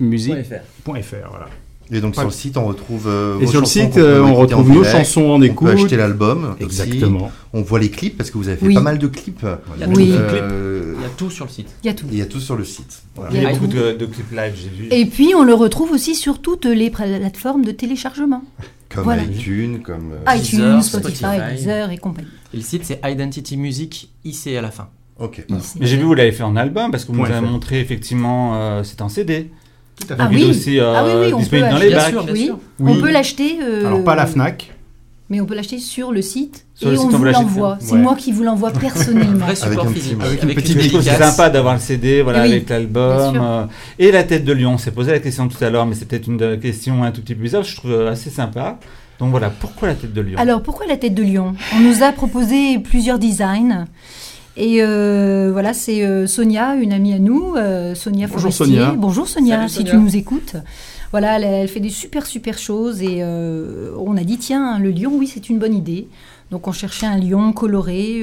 [0.00, 1.16] Musique.fr.
[1.30, 1.46] Voilà.
[1.92, 3.08] Et donc sur le site, on retrouve.
[3.08, 5.44] euh, Et vos sur le chansons site, euh, on retrouve nos chansons en On peut
[5.46, 5.68] écoute.
[5.70, 6.54] acheter l'album.
[6.54, 6.62] aussi.
[6.64, 7.32] Exactement.
[7.52, 8.74] On voit les clips parce que vous avez fait Oui.
[8.74, 9.44] pas mal de clips.
[9.76, 9.94] Il y a Oui.
[10.10, 10.12] tout.
[10.14, 11.68] Euh, Il y a tout sur le site.
[11.82, 12.06] Il y a tout.
[12.12, 13.02] Il y a tout sur le site.
[13.16, 13.30] Voilà.
[13.34, 13.76] Il y a beaucoup tout.
[13.76, 14.88] de, de clips live, j'ai vu.
[14.92, 18.44] Et puis, on le retrouve aussi sur toutes les plateformes de téléchargement.
[18.88, 19.24] Comme Voilà.
[19.24, 20.12] iTunes, comme.
[20.12, 21.54] euh, iTunes, Deezer, Spotify, Spotify.
[21.56, 22.28] Deezer et compagnie.
[22.54, 24.88] Et le site, c'est Identity Music IC à la fin.
[25.20, 25.44] Ok.
[25.48, 25.76] Ici.
[25.80, 28.52] Mais j'ai vu, vous l'avez fait en album parce que vous nous avez montré effectivement,
[28.56, 29.50] euh, c'est en CD.
[30.00, 30.50] Tout à Ah il est oui.
[30.50, 31.84] aussi euh, Ah oui, oui, on disponible peut dans acheter.
[31.88, 32.10] les Bien bacs.
[32.10, 32.44] sûr, bien Oui.
[32.46, 32.58] sûr.
[32.78, 32.92] Oui.
[32.96, 33.58] On peut l'acheter.
[33.62, 34.72] euh, Alors pas à la Fnac.
[35.28, 37.76] Mais on peut l'acheter sur le site Sur et le on site, on vous l'envoie.
[37.80, 37.98] C'est Ouais.
[37.98, 39.36] moi qui vous l'envoie personnellement.
[39.46, 40.18] Vrai Avec support un physique.
[40.18, 41.18] petit- avec une petite que c'est dédicace.
[41.36, 43.36] sympa d'avoir le CD, voilà, oui, avec l'album.
[43.40, 43.64] euh,
[43.98, 46.06] et la tête de lion, on s'est posé la question tout à l'heure, mais c'est
[46.06, 48.78] peut-être une question un tout petit peu bizarre, je trouve assez sympa.
[49.20, 52.02] Donc voilà, pourquoi la tête de lion Alors pourquoi la tête de lion On nous
[52.02, 53.84] a proposé plusieurs designs.
[54.62, 58.66] Et euh, voilà, c'est euh, Sonia, une amie à nous, euh, Sonia Bonjour, Forestier.
[58.66, 58.94] Sonia.
[58.94, 59.90] Bonjour Sonia, Salut, si Sonia.
[59.92, 60.56] tu nous écoutes.
[61.12, 64.90] Voilà, elle, elle fait des super super choses et euh, on a dit tiens, le
[64.90, 66.08] lion, oui, c'est une bonne idée.
[66.50, 68.22] Donc on cherchait un lion coloré.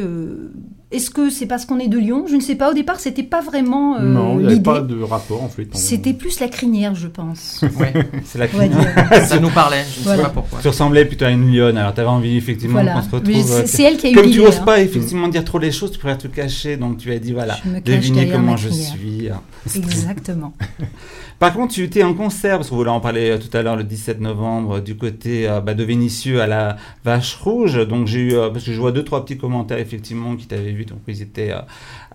[0.89, 2.27] Est-ce que c'est parce qu'on est de Lyon?
[2.29, 2.71] Je ne sais pas.
[2.71, 5.67] Au départ, c'était pas vraiment euh, non, il n'y avait pas de rapport en fait.
[5.73, 7.61] On- C'était plus la crinière, je pense.
[7.77, 7.91] Ouais,
[8.23, 8.69] C'est la dire.
[9.27, 10.17] ça nous parlait, je ne Voilà.
[10.19, 10.59] sais pas pourquoi.
[10.61, 12.93] Tu ressemblais plutôt à une lionne, alors tu avais envie effectivement Voilà.
[12.93, 13.65] qu'on se retrouve.
[13.65, 14.63] C'est elle qui a eu Comme tu n'oses hein.
[14.65, 17.57] pas effectivement dire trop les choses, tu pourrais te cacher, donc tu as dit voilà,
[17.65, 19.41] Je me cache devinez comment je crinière.
[19.65, 19.77] suis.
[19.79, 20.53] Exactement.
[21.39, 23.75] Par contre, tu étais en concert, parce que voilà, on parlait euh, tout à l'heure
[23.75, 27.87] le 17 novembre du côté euh, bah, de Vénissieux à la Vache Rouge.
[27.87, 30.71] Donc j'ai eu, euh, parce que je vois deux trois petits commentaires effectivement qui t'avaient
[30.71, 31.53] vu, donc ils étaient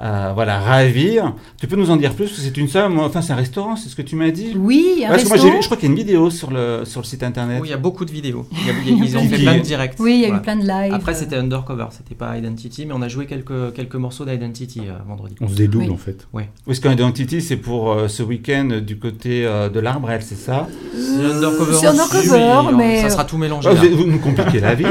[0.03, 1.19] euh, voilà ravis.
[1.59, 3.77] Tu peux nous en dire plus parce que c'est une somme, enfin c'est un restaurant,
[3.77, 4.53] c'est ce que tu m'as dit.
[4.57, 5.57] Oui, un Parce que moi j'ai restaurant.
[5.57, 7.59] vu, je crois qu'il y a une vidéo sur le sur le site internet.
[7.62, 8.47] Oui, il y a beaucoup de vidéos.
[8.53, 9.95] Il y a- il y a- ils ont fait plein de directs.
[9.99, 10.41] Oui, il y a Voilà.
[10.41, 10.95] eu plein de lives.
[10.95, 14.93] Après, c'était Undercover, c'était pas Identity, mais on a joué quelques, quelques morceaux d'Identity euh,
[15.09, 15.35] vendredi.
[15.41, 15.91] On se dédouble Oui.
[15.93, 16.27] en fait.
[16.67, 20.67] Parce qu'Identity c'est pour euh, ce week-end du côté euh, de l'Arbrel, c'est ça?
[20.95, 21.73] C'est Undercover.
[21.75, 23.69] C'est aussi, Undercover, oui, mais- Ça sera tout mélangé.
[23.71, 24.85] Ah, vous, vous me compliquez la vie.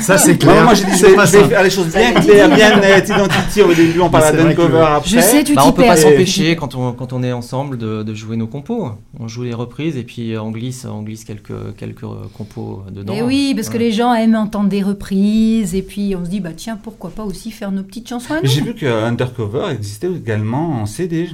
[0.00, 3.08] Ça c'est Moi, moi j'ai dit je vais, faire les choses bien claires, bien nettes,
[3.08, 5.08] Identity au début, on parle Après.
[5.08, 8.02] Je sais, tu Bah, on peut pas s'empêcher quand on, quand on est ensemble de,
[8.02, 8.90] de jouer nos compos.
[9.18, 13.14] On joue les reprises et puis on glisse, on glisse quelques, quelques euh, compos dedans.
[13.14, 16.40] Et oui, parce que les gens aiment entendre des reprises, et puis on se dit,
[16.40, 18.86] bah tiens, pourquoi pas aussi faire nos petites chansons à nous Mais J'ai vu que
[18.86, 21.28] Undercover existait également en CD.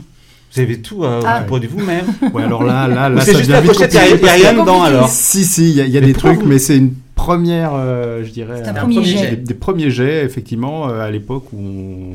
[0.54, 1.40] Vous avez tout euh, Ah.
[1.40, 2.06] produit vous-même.
[2.32, 4.32] Ouais, alors là, là, là, c'est ça juste devient la vite pochette, il n'y a,
[4.32, 5.08] rien dedans alors.
[5.08, 8.30] Si, si, il y a, y des trucs, vous- mais c'est une première, euh, je
[8.30, 9.30] dirais, C'est un euh, premier premier jet.
[9.30, 11.58] des, des premiers jets, effectivement, euh, à l'époque où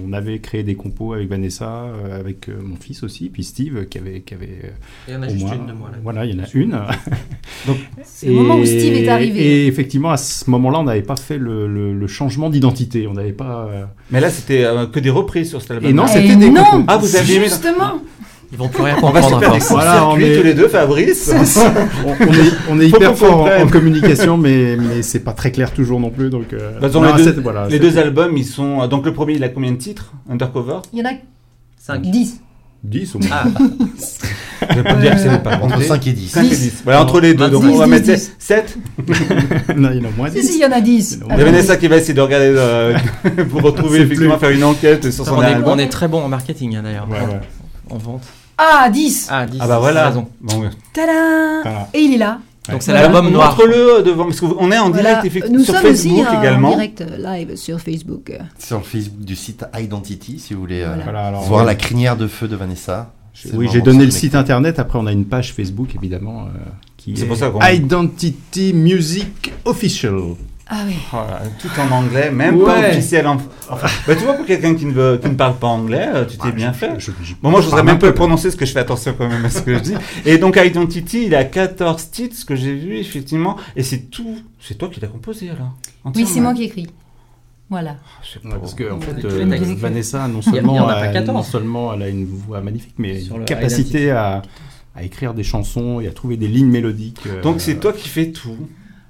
[0.07, 3.85] on avait créé des compos avec Vanessa, euh, avec euh, mon fils aussi, puis Steve,
[3.89, 4.67] qui avait, qui avait euh,
[5.07, 5.97] Il y en a au juste moins- une de moi là.
[6.03, 6.79] Voilà, il y en a une.
[8.03, 9.39] C'est le moment où Steve est arrivé.
[9.41, 13.07] Et effectivement, à ce moment-là, on n'avait pas fait le, le- le changement d'identité.
[13.07, 13.67] On n'avait pas.
[13.71, 15.89] euh, Mais là, c'était euh, que des reprises sur cet album.
[15.89, 16.85] Et non, Et c'était des non compos.
[16.87, 18.01] Ah, vous aviez aimé- Justement
[18.51, 19.67] Ils vont plus rien On va se comprendre faire.
[19.69, 21.31] Voilà, on est- tous les deux, Fabrice.
[22.05, 25.51] on, on est, on est hyper fort en, en communication, mais, mais c'est pas très
[25.51, 26.29] clair toujours non plus.
[26.31, 28.81] Donc, euh, Bah, non, les, deux, voilà, les deux albums, ils sont.
[28.81, 30.79] euh, Donc le premier, il a combien de titres Undercover?
[30.93, 31.13] Il y en a
[31.77, 32.01] 5.
[32.01, 32.41] 10.
[32.83, 33.27] 10 au moins.
[33.31, 33.43] Ah,
[34.71, 35.85] Je vais pas dire que c'est pas Entre compté.
[35.85, 36.29] 5 et 10.
[36.29, 36.59] 5 et 10.
[36.59, 36.81] 10.
[36.85, 37.49] Voilà, entre les deux.
[37.49, 38.35] Donc 10, on va 10, mettre 10.
[38.39, 38.77] 7.
[39.77, 40.47] non, il y en a moins Si, 10.
[40.47, 41.19] si, il y en a 10.
[41.29, 41.43] Il y a.
[41.45, 42.97] Vanessa qui va essayer de regarder euh,
[43.49, 44.47] pour retrouver, effectivement, plus.
[44.47, 45.73] faire une enquête sur son on, est, album.
[45.73, 47.07] on est très bon en marketing hein, d'ailleurs.
[47.09, 47.39] Ouais, ouais.
[47.89, 48.23] En vente.
[48.61, 49.57] Ah, 10 Ah, 10.
[49.61, 50.09] Ah bah voilà.
[50.09, 50.27] raison.
[50.41, 50.69] Bon.
[50.93, 51.13] Tadam
[51.63, 51.87] Voilà.
[51.93, 52.39] Et il est là.
[52.69, 53.07] Donc c'est Voilà.
[53.07, 53.51] l'album noir.
[53.57, 55.09] Montre-le devant, parce qu'on est en Voilà.
[55.21, 56.69] direct effectivement Nous sur sommes Facebook aussi en également.
[56.71, 58.31] direct euh, live sur Facebook.
[58.59, 61.03] Sur le Facebook du site Identity, si vous voulez euh, Voilà.
[61.05, 61.65] Voilà, alors, voir ouais.
[61.67, 63.11] la crinière de feu de Vanessa.
[63.33, 64.77] C'est Oui, vraiment j'ai donné le site internet.
[64.79, 66.59] Après, on a une page Facebook, évidemment, euh,
[66.97, 70.19] qui C'est est pour ça qu'on- Identity Music Official.
[70.71, 70.93] Ah oui.
[71.11, 72.89] Voilà, tout en anglais, même pas Ouais.
[72.91, 73.25] officiel.
[73.25, 73.37] En...
[73.71, 76.25] Enfin, bah, tu vois, pour quelqu'un qui ne, veut, qui ne parle pas anglais, euh,
[76.25, 76.91] tu t'es Ah, bien je- fait.
[76.99, 79.27] je- je- Bon, moi, je voudrais même pas prononcer, parce que je fais attention quand
[79.27, 79.93] même à ce que je dis.
[80.25, 83.57] Et donc, Identity, il a 14 titres, ce que j'ai vu, effectivement.
[83.75, 84.37] Et c'est tout.
[84.59, 85.73] C'est toi qui l'as composé, alors?
[86.15, 86.87] Oui, c'est moi qui écris.
[87.71, 87.97] Voilà.
[88.23, 88.59] Je sais Ouais, pas.
[88.59, 89.75] parce que en fait, euh.
[89.77, 91.35] Vanessa, non seulement, en a pas a- 14.
[91.37, 94.41] non seulement elle a une voix magnifique, mais Sur une capacité à
[95.01, 97.21] écrire des chansons et à trouver des lignes mélodiques.
[97.27, 98.57] euh, Donc, c'est toi qui fais tout.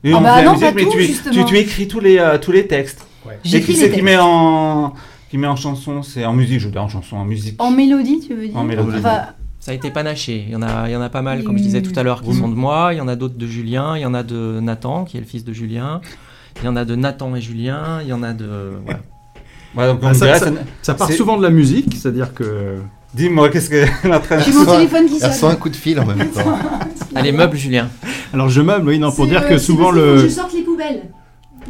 [0.04, 1.34] Et Ah on bah non, musique, pas mais tout, tu, justement.
[1.46, 3.06] tu, tu écris tous les, euh, tous les textes.
[3.26, 3.38] Ouais.
[3.44, 4.06] J'écris qui les c'est qui textes.
[4.06, 4.94] met en,
[5.30, 7.62] qui met en chanson C'est en musique, je veux dire en chanson, en musique.
[7.62, 8.98] En mélodie, tu veux dire En mélodie.
[9.00, 9.22] Enfin,
[9.60, 10.46] Ça a été panaché.
[10.48, 12.04] Il y en a, il y en a pas mal, comme je disais tout à
[12.04, 12.90] l'heure, qui sont de moi.
[12.94, 13.98] Il y en a d'autres de Julien.
[13.98, 16.00] Il y en a de Nathan, qui est le fils de Julien.
[16.62, 18.00] Il y en a de Nathan et Julien.
[18.02, 18.72] Il y en a de.
[18.86, 19.00] voilà.
[19.76, 22.34] Ouais, donc, on Ah, ça- dirait, ça- ça- Ça part souvent de la musique, c'est-à-dire
[22.34, 22.78] que
[23.14, 25.60] Dis-moi, qu'est-ce que l'entraîneur j'ai mon téléphone qui Elle reçoit un sonne.
[25.60, 26.58] coup de fil en même temps.
[27.16, 27.90] Allez, meuble Julien.
[28.34, 31.04] alors je meuble, oui, non, pour dire euh, que souvent le Je sorte les poubelles.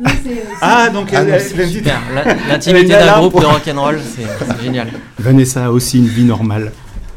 [0.02, 2.00] C'est, euh, c'est- Ah, donc Ah, elle- non, elle- Super.
[2.14, 4.88] La- est L'intimité d'un groupe pour- de rock'n'roll, c'est c'est génial.
[5.18, 6.72] Vanessa a aussi une vie normale.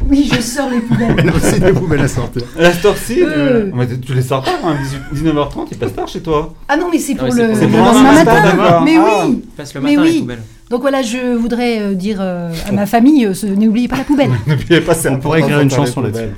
[0.08, 1.14] Oui, je sors les poubelles.
[1.18, 2.42] Elle a aussi des poubelles à sortir.
[2.58, 3.70] La Storcy, Euh.
[3.72, 4.74] on va dire, tu les sors tard, hein,
[5.12, 6.52] 18 19h30, il passe tard chez toi.
[6.68, 8.82] Ah non, mais c'est pour Ah oui, c'est le, pour le le matin.
[8.85, 9.26] Mais Ah.
[9.28, 9.44] oui.
[9.56, 10.12] Passe le Mais matin oui.
[10.14, 10.42] les poubelles.
[10.72, 14.30] Donc voilà, je voudrais euh, dire euh, à ma famille, euh, n'oubliez pas la poubelle.
[14.46, 16.30] N'oubliez pas, c'est On pourrait écrire une chanson là-dessus.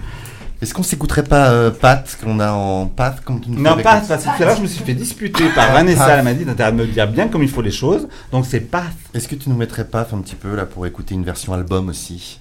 [0.61, 3.77] Est-ce qu'on s'écouterait pas euh, Pat, qu'on a en Pat, comme tu nous fais Non,
[3.77, 6.25] le- parce que tout à l'heure, je me suis fait disputer par Ah, Vanessa, elle
[6.25, 8.87] m'a dit de me dire bien comme il faut les choses, donc c'est pas.
[9.15, 11.89] Est-ce que tu nous mettrais Paf un petit peu là pour écouter une version album
[11.89, 12.41] aussi?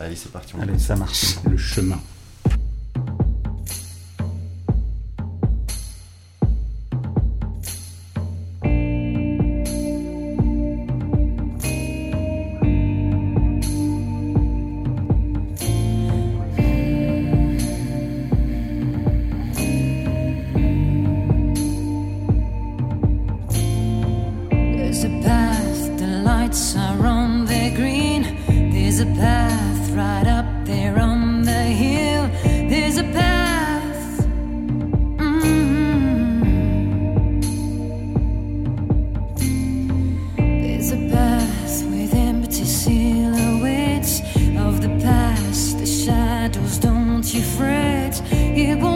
[0.00, 0.54] Allez, c'est parti.
[0.58, 1.36] on Allez, ça marche.
[1.50, 1.98] Le chemin.
[47.34, 48.95] You fret, it won't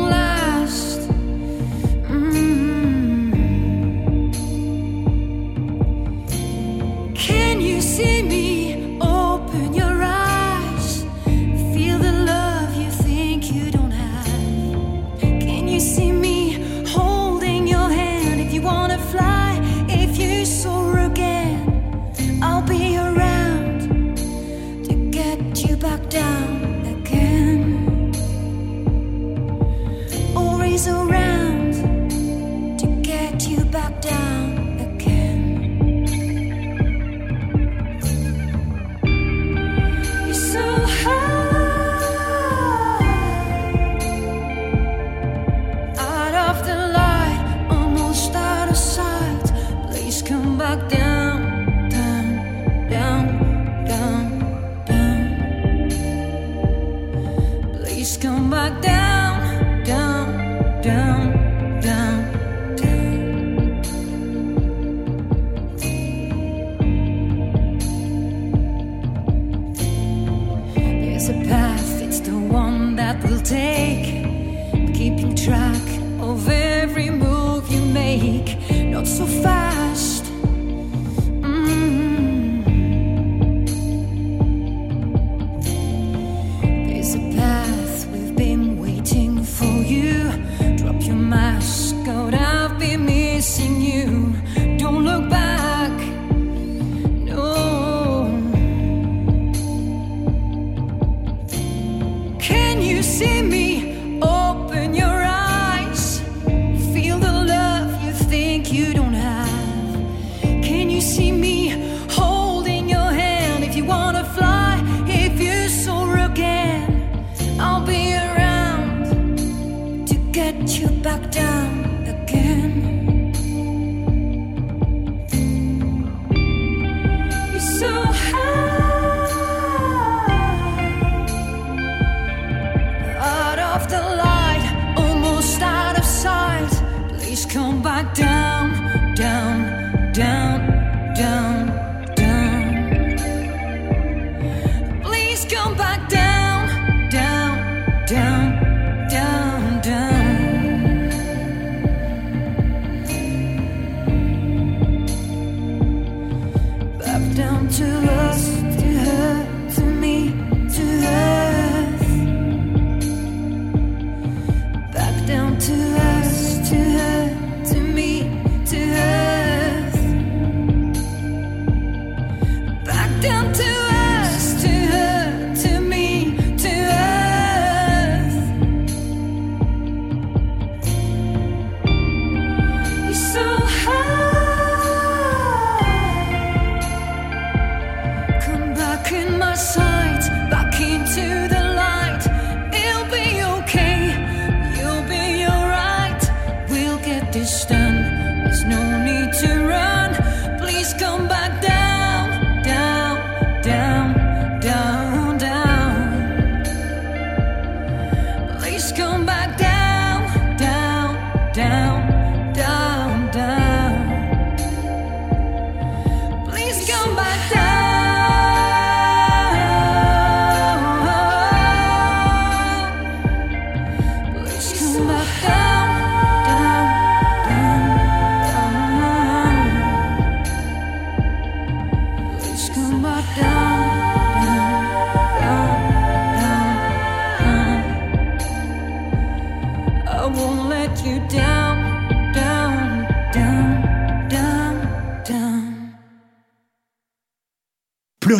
[111.00, 111.39] see me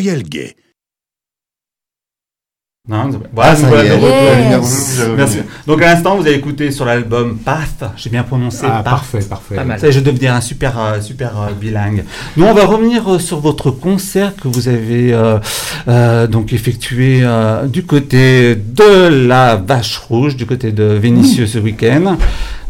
[0.01, 0.55] Pluriel gay.
[2.89, 4.51] Non, voilà, Ah.
[4.51, 5.01] Yes.
[5.15, 5.39] Merci.
[5.67, 8.85] Donc à l'instant, vous avez écouté sur l'album Path, j'ai bien prononcé Ah, Path.
[8.85, 9.55] parfait, parfait.
[9.57, 9.79] Pas mal.
[9.79, 12.05] Ça, je vais devenir un super, euh, super euh, bilingue.
[12.39, 15.39] Nous, on va revenir euh, sur votre concert que vous avez euh,
[15.89, 21.59] euh, donc effectué euh, du côté de la Vache Rouge, du côté de Vénissieux ce
[21.59, 22.17] week-end.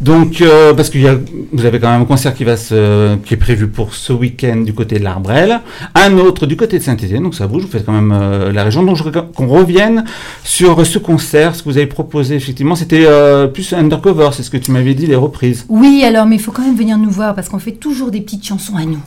[0.01, 1.17] Donc, euh, parce qu'il y a,
[1.53, 4.57] vous avez quand même un concert qui va se, qui est prévu pour ce week-end
[4.57, 5.61] du côté de l'Arbrel,
[5.95, 7.23] un autre du côté de Saint-Étienne.
[7.23, 8.83] Donc ça bouge, vous faites quand même euh, la région.
[8.83, 10.05] Donc je voudrais qu'on revienne
[10.43, 12.37] sur ce concert, ce que vous avez proposé.
[12.37, 15.67] Effectivement, c'était euh, plus undercover, c'est ce que tu m'avais dit, les reprises.
[15.69, 18.23] Oui, alors, mais il faut quand même venir nous voir parce qu'on fait toujours des
[18.23, 19.03] petites chansons à nous.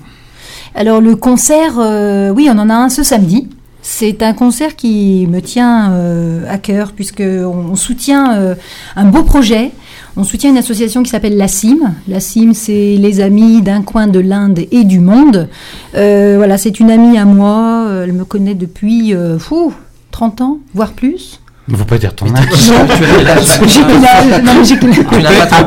[0.76, 3.48] Alors, le concert, euh, oui, on en a un ce samedi.
[3.82, 8.56] C'est un concert qui me tient euh, à cœur puisque on soutient euh,
[8.96, 9.72] un beau projet.
[10.16, 11.96] On soutient une association qui s'appelle la CIM.
[12.08, 15.50] La CIM, c'est les amis d'un coin de l'Inde et du monde.
[15.96, 17.90] Euh, voilà, c'est une amie à moi.
[18.04, 19.74] Elle me connaît depuis euh, fou,
[20.12, 21.40] 30 ans, voire plus.
[21.70, 22.46] Il ne faut pas dire ton âge.
[22.70, 24.54] Non,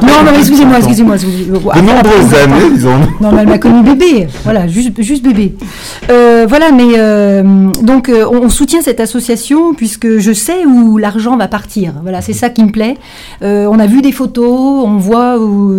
[0.03, 1.17] Non, non, excusez-moi, excusez-moi.
[1.17, 2.99] De nombreuses années, disons.
[3.19, 4.27] Non, mais elle m'a connu bébé.
[4.45, 5.55] Voilà, juste, juste bébé.
[6.11, 7.43] Euh, voilà, mais euh,
[7.83, 11.95] donc euh, on, soutient cette association puisque je sais où l'argent va partir.
[12.03, 12.97] Voilà, c'est ça qui me plaît.
[13.41, 15.73] On a vu des photos, on voit où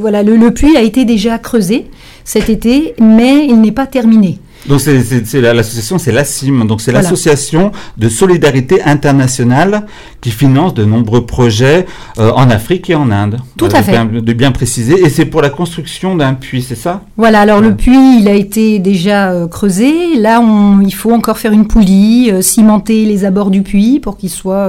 [0.00, 1.86] voilà le, le puits a été déjà creusé
[2.24, 4.38] cet été, mais il n'est pas terminé.
[4.66, 7.02] Donc c'est c'est- c'est la- l'association, c'est l'ASIM, donc c'est Voilà.
[7.04, 9.86] l'association de solidarité internationale
[10.20, 11.86] qui finance de nombreux projets
[12.18, 13.38] euh, en Afrique et en Inde.
[13.56, 13.92] Tout à fait.
[13.92, 17.02] bien- De bien préciser, et c'est pour la construction d'un puits, c'est ça?
[17.16, 17.68] Voilà, alors Ouais.
[17.68, 20.16] le puits, il a été déjà euh, creusé.
[20.18, 24.16] Là, on, il faut encore faire une poulie, euh, cimenter les abords du puits pour
[24.16, 24.68] qu'il soit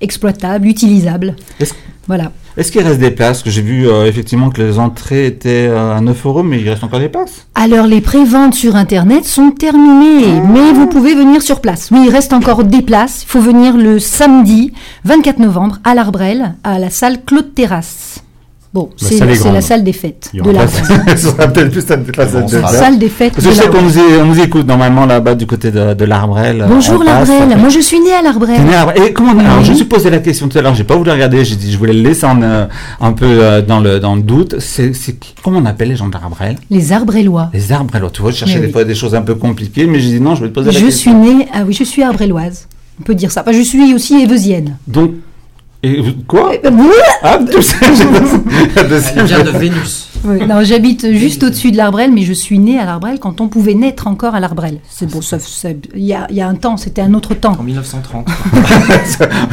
[0.00, 1.36] exploitable, utilisable.
[2.06, 2.32] Est-ce- Voilà.
[2.56, 6.00] Est-ce qu'il reste des places j'ai vu euh, effectivement que les entrées étaient euh, à
[6.00, 7.46] 9 euros, mais il reste encore des places.
[7.54, 11.88] Alors les préventes sur Internet sont terminées, mais vous pouvez venir sur place.
[11.92, 13.24] Oui, il reste encore des places.
[13.24, 14.72] Il faut venir le samedi
[15.04, 18.22] 24 novembre à l'Arbrel, à la salle Claude Terrasse.
[18.76, 19.18] Bon, c'est
[19.50, 20.68] la salle des fêtes de la
[21.16, 24.26] sera peut-être plus la salle des fêtes Parce que de je sais qu'on nous, on
[24.26, 26.62] nous écoute normalement là-bas du côté de, de l'Arbrel.
[26.68, 27.26] Bonjour On passe.
[27.26, 28.60] l'Arbrel, moi je suis née à l'Arbrel.
[28.96, 29.64] Et comment on- Alors, Oui.
[29.64, 31.72] je me suis posé la question tout à l'heure, j'ai pas voulu regarder, j'ai dit
[31.72, 32.66] je voulais le laisser en, euh,
[33.00, 34.56] un peu euh, dans, le, dans le doute.
[34.60, 34.92] C'est,
[35.42, 37.48] comment on appelle les gens de l'Arbrel Les Arbrelois.
[37.54, 38.10] Les Arbrelois.
[38.10, 38.72] Tu vois, je cherchais Mais des oui.
[38.72, 40.78] fois des choses un peu compliquées, mais j'ai dit non, je vais te poser la
[40.78, 41.22] Je question.
[41.22, 42.68] suis née, ah oui, je suis arbreloise.
[43.00, 43.40] On peut dire ça.
[43.40, 44.76] Enfin, je suis aussi éveusienne.
[44.86, 45.12] Donc,
[45.86, 46.86] et, quoi Euh, oui,
[47.22, 48.04] Ah, tu sais, j'ai
[49.16, 50.08] Elle vient de Vénus.
[50.24, 53.48] oui, non, j'habite juste au-dessus de l'Arbrel, mais je suis née à l'Arbrel quand on
[53.48, 54.78] pouvait naître encore à l'Arbrel.
[54.88, 57.34] C'est bon, ça, ça- il y a, il y a un temps, c'était un autre
[57.34, 57.56] temps.
[57.58, 58.26] En 1930.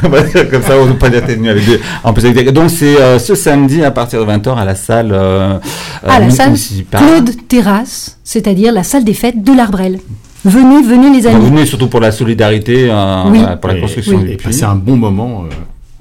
[0.04, 1.80] On va dire comme ça, on ne peut pas venu avec des.
[2.04, 4.76] En plus, avec des- Donc, c'est euh, ce samedi à partir de 20h à la
[4.76, 5.12] salle.
[5.14, 5.58] Euh,
[6.08, 6.54] Ah, la euh, salle.
[6.92, 10.00] Claude Terrasse, c'est-à-dire la salle des fêtes de l'Arbrel.
[10.46, 11.46] Venez, venez les amis.
[11.46, 13.40] venez surtout pour la solidarité, euh, Oui.
[13.62, 14.48] pour la construction et, du et puits.
[14.50, 15.54] passer un bon moment euh,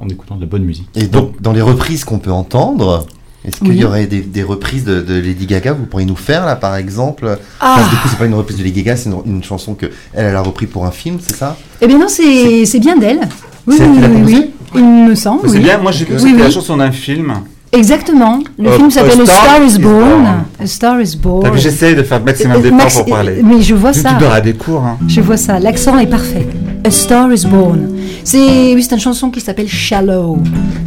[0.03, 0.89] en écoutant de la bonne musique.
[0.97, 3.07] Et donc, dans les reprises qu'on peut entendre,
[3.45, 3.77] est-ce qu'il Oui.
[3.79, 5.73] y aurait des, des reprises de, de Lady Gaga?
[5.73, 7.39] Vous pourriez nous faire là, par exemple?
[7.61, 7.77] Ah.
[7.79, 9.87] Enfin, Du coup, c'est pas une reprise de Lady Gaga, c'est une, une chanson que
[10.15, 11.57] elle, elle a repris pour un film, c'est ça?
[11.81, 13.21] Eh bien non, c'est c'est bien d'elle.
[13.67, 14.51] Oui, oui, oui.
[14.75, 15.49] Il me semble.
[15.49, 15.61] C'est oui.
[15.63, 17.33] bien, moi j'ai cru que c'était la chanson d'un film.
[17.75, 18.41] Exactement.
[18.59, 20.27] Le Euh, film A s'appelle A Star Star is is Born.
[20.61, 21.57] A Star is Born.
[21.57, 23.41] J'essaye de faire le maximum Euh, d'efforts pour parler.
[23.43, 24.15] Mais je vois Tu ça.
[24.19, 24.83] tu auras des cours.
[24.85, 24.99] Hein.
[25.09, 25.59] Je vois ça.
[25.59, 26.47] L'accent est parfait.
[26.85, 27.89] A Star is Born.
[28.25, 30.39] C'est oui, c'est une chanson qui s'appelle Shallow.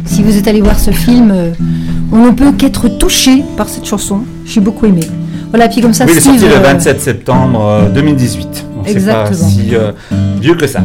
[0.04, 1.50] Si vous êtes allé voir ce film, euh,
[2.12, 4.20] on ne peut qu'être touché par cette chanson.
[4.44, 5.00] J'ai beaucoup aimé.
[5.50, 6.38] Voilà, puis comme ça, Oui, il est Steve.
[6.40, 8.44] sorti le euh, 27 septembre euh, 2018.
[8.44, 8.98] Donc c'est pas
[9.30, 9.48] Exactement.
[9.48, 9.92] si euh,
[10.40, 10.80] vieux que ça.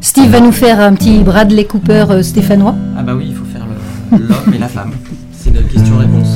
[0.00, 2.74] Steve va nous faire un petit Bradley Cooper euh, stéphanois.
[2.98, 3.66] Ah bah oui, il faut faire
[4.12, 4.90] l'homme et la femme.
[5.32, 6.28] C'est une question-réponse.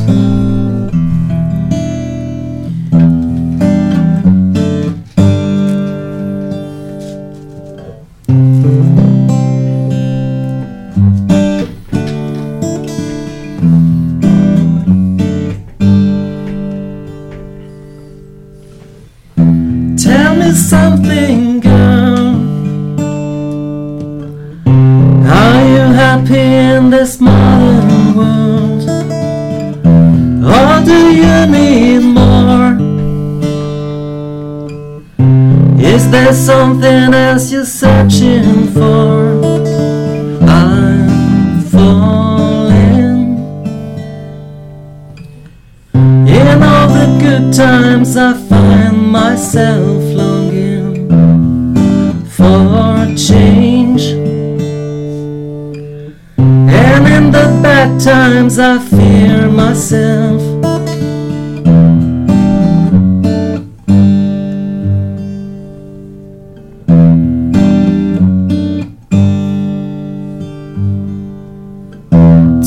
[58.60, 60.42] I fear myself.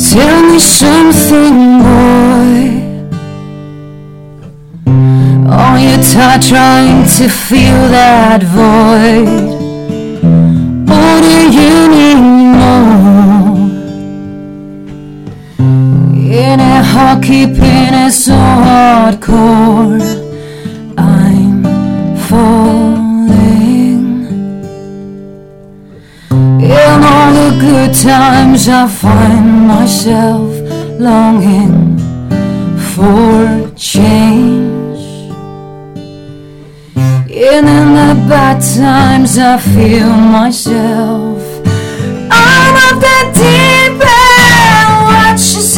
[0.10, 2.62] Tell me something, boy.
[5.52, 9.61] Are you tired trying to fill that void?
[17.12, 20.02] A hockey pin is so hardcore.
[20.98, 21.64] I'm
[22.28, 24.06] falling.
[26.62, 30.52] In all the good times, I find myself
[31.00, 31.98] longing
[32.94, 35.02] for change.
[36.96, 41.42] And in the bad times, I feel myself.
[42.32, 45.78] I'm up that deep end, watch as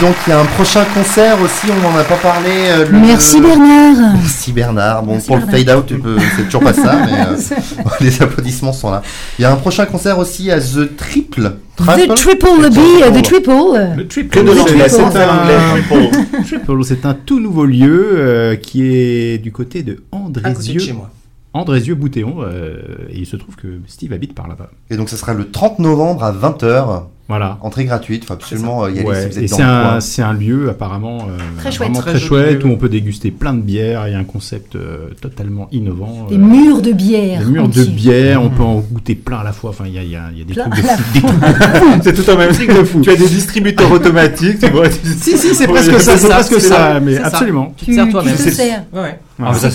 [0.00, 2.48] donc, il y a un prochain concert aussi, on n'en a pas parlé.
[2.50, 4.14] euh, le- Merci Bernard.
[4.14, 5.02] Merci Bernard.
[5.02, 5.54] Bon, Merci pour Bernard.
[5.56, 9.02] le fade out, peux- c'est toujours pas ça, mais euh, les applaudissements sont là.
[9.38, 11.52] Il y a un prochain concert aussi à The Triple.
[11.78, 13.50] The Triple B, euh, The Triple.
[13.96, 18.56] Le Triple, Que de l'anglais, c'est un un, Triple, c'est un tout nouveau lieu euh,
[18.56, 20.80] qui est du côté de À côté de Andrézieux.
[20.80, 21.10] chez moi.
[21.52, 22.76] Andrézieux Boutéon, euh,
[23.10, 24.70] et il se trouve que Steve habite par là-bas.
[24.90, 27.02] Et donc, ce sera le 30 novembre à 20h.
[27.30, 27.58] Voilà.
[27.62, 30.22] Entrée gratuite, faut absolument euh, y aller Ouais, si vous et êtes c'est un, c'est
[30.22, 31.88] un lieu apparemment euh, Très chouette.
[31.88, 34.06] vraiment Très chouette où on peut déguster plein de bières.
[34.08, 36.26] Il y a un concept euh, totalement innovant.
[36.28, 37.38] Des euh, murs de bière.
[37.40, 39.70] des murs de bière, on peut en goûter plein à la fois.
[39.70, 41.26] Enfin, il y a, il y a- il y a des Plein trucs de fou.
[42.02, 43.00] C'est tout en même truc de fou.
[43.00, 44.88] Tu as des distributeurs automatiques, tu vois.
[45.20, 47.72] Si, si, c'est presque ça, c'est presque ça, mais absolument.
[47.76, 48.36] Tu te sers toi-même.
[48.36, 48.72] C'est-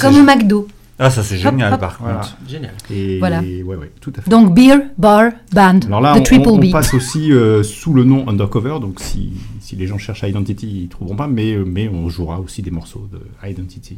[0.01, 0.23] comme au.
[0.23, 0.67] McDo.
[0.97, 1.79] Ah, ça c'est génial hop.
[1.81, 2.15] par Voilà.
[2.19, 2.37] contre.
[2.47, 2.71] Génial.
[2.89, 3.41] Et Voilà.
[3.41, 4.29] ouais, ouais, tout à fait.
[4.29, 5.79] Donc beer, bar, band.
[5.87, 9.33] Alors là, The on, Triple on- passe aussi euh, sous le nom Undercover, donc si,
[9.59, 12.71] si les gens cherchent Identity, ils trouveront pas, mais, euh, mais on jouera aussi des
[12.71, 13.97] morceaux de Identity.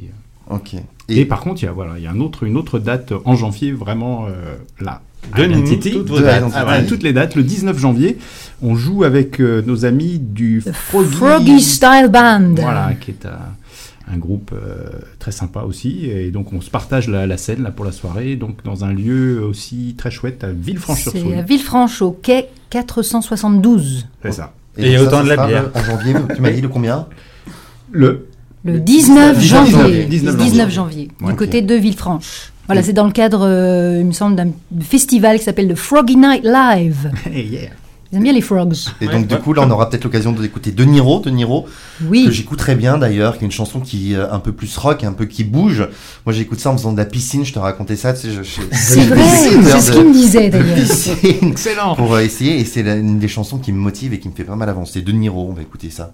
[0.49, 0.73] Ok.
[1.09, 2.79] Et, Et, par contre, il y a, voilà, il y a un autre, une autre
[2.79, 5.01] date en janvier, vraiment euh, là.
[5.37, 5.91] Identity.
[5.91, 6.37] toutes vos De dates.
[6.39, 6.57] Identity.
[6.57, 7.35] Ah, voilà, toutes les dates.
[7.35, 8.17] Le 19 janvier,
[8.61, 12.53] on joue avec euh, nos amis du Froggy, Froggy Style Band.
[12.55, 13.37] Voilà, qui est un,
[14.11, 14.89] un groupe euh,
[15.19, 16.05] très sympa aussi.
[16.05, 18.93] Et donc, on se partage la, la scène là pour la soirée, donc dans un
[18.93, 21.41] lieu aussi très chouette à C'est à Villefranche-sur-Saône.
[21.47, 24.07] Villefranche, au quai 472.
[24.23, 24.53] C'est ça.
[24.77, 25.71] Et donc autant ça, de la bière.
[25.73, 27.07] En janvier, tu m'as dit le combien?
[27.91, 28.27] Le
[28.63, 30.05] Le 19 19 janvier.
[30.05, 32.51] 19 19 janvier, Ouais, du côté de Villefranche.
[32.67, 34.49] Voilà, c'est dans le cadre, euh, il me semble, d'un
[34.81, 37.11] festival qui s'appelle le Froggy Night Live.
[37.25, 37.69] Hey, yeah.
[38.11, 38.73] Ils aiment bien les frogs.
[39.01, 41.63] Et Ouais, donc, du coup, là, on aura peut-être l'occasion d'écouter De Niro, De Niro,
[41.99, 42.27] que Oui.
[42.31, 45.11] j'écoute très bien d'ailleurs, qui est une chanson qui est un peu plus rock, un
[45.13, 45.87] peu qui bouge.
[46.25, 48.43] Moi, j'écoute ça en faisant de la piscine, je te racontais ça, tu sais, je,
[48.43, 50.77] je- C'est je- vrai, c'est ce de- qu'il me disait d'ailleurs.
[51.41, 51.95] Excellent.
[51.95, 54.43] pour euh, essayer, et c'est une des chansons qui me motive et qui me fait
[54.45, 55.01] pas mal avancer.
[55.01, 56.13] De Niro, on va écouter ça.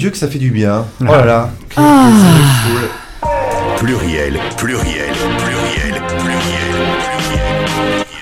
[0.00, 0.86] Dieu que ça fait du bien.
[1.02, 1.50] Oh là là.
[1.76, 2.08] Ah.
[3.76, 7.12] Pluriel, pluriel, pluriel, pluriel,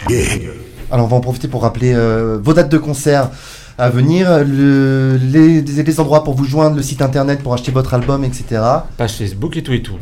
[0.06, 0.50] pluriel.
[0.90, 3.30] Alors on va en profiter pour rappeler euh, vos dates de concert
[3.78, 7.94] à venir, le- les, les endroits pour vous joindre, le site internet pour acheter votre
[7.94, 8.60] album, etc.
[8.96, 9.98] Page Facebook et tout et tout.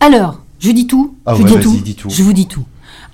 [0.00, 1.16] Alors, je dis tout.
[1.24, 2.10] Ah je ouais, dis, tout dis tout.
[2.10, 2.64] Je vous dis tout.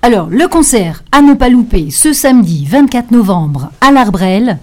[0.01, 4.57] Alors, le concert à ne pas louper ce samedi 24 novembre à l'Arbrel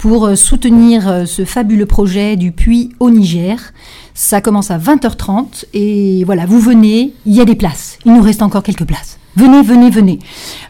[0.00, 3.58] pour euh, soutenir euh, ce fabuleux projet du puits au Niger.
[4.14, 7.98] Ça commence à 20h30 et voilà, vous venez, il y a des places.
[8.06, 9.18] Il nous reste encore quelques places.
[9.36, 10.18] Venez, venez, venez.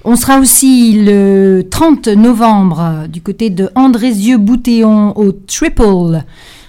[0.05, 6.25] On sera aussi le 30 novembre euh, du côté de Andrézieux-Boutéon au Triple.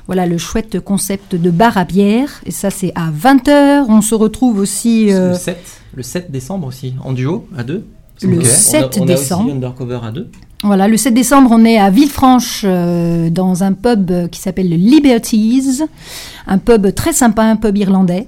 [0.06, 2.42] Voilà le chouette concept de bar à bière.
[2.46, 3.86] Et ça, c'est à 20h.
[3.90, 5.58] On se retrouve aussi euh, Le 7,
[5.96, 7.86] le 7 décembre aussi, en duo, à deux.
[8.22, 8.46] le Ok.
[8.46, 9.46] 7 on a, on a décembre.
[9.46, 10.30] aussi Undercover à deux.
[10.64, 14.76] Voilà, le 7 décembre, on est à Villefranche euh, dans un pub qui s'appelle le
[14.76, 15.82] Liberties,
[16.46, 18.28] un pub très sympa, un pub irlandais.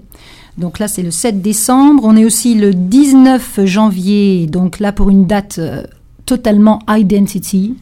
[0.58, 2.04] Donc là, c'est le 7 décembre.
[2.06, 5.84] On est aussi le 19 janvier, donc là pour une date euh,
[6.26, 7.76] totalement identity.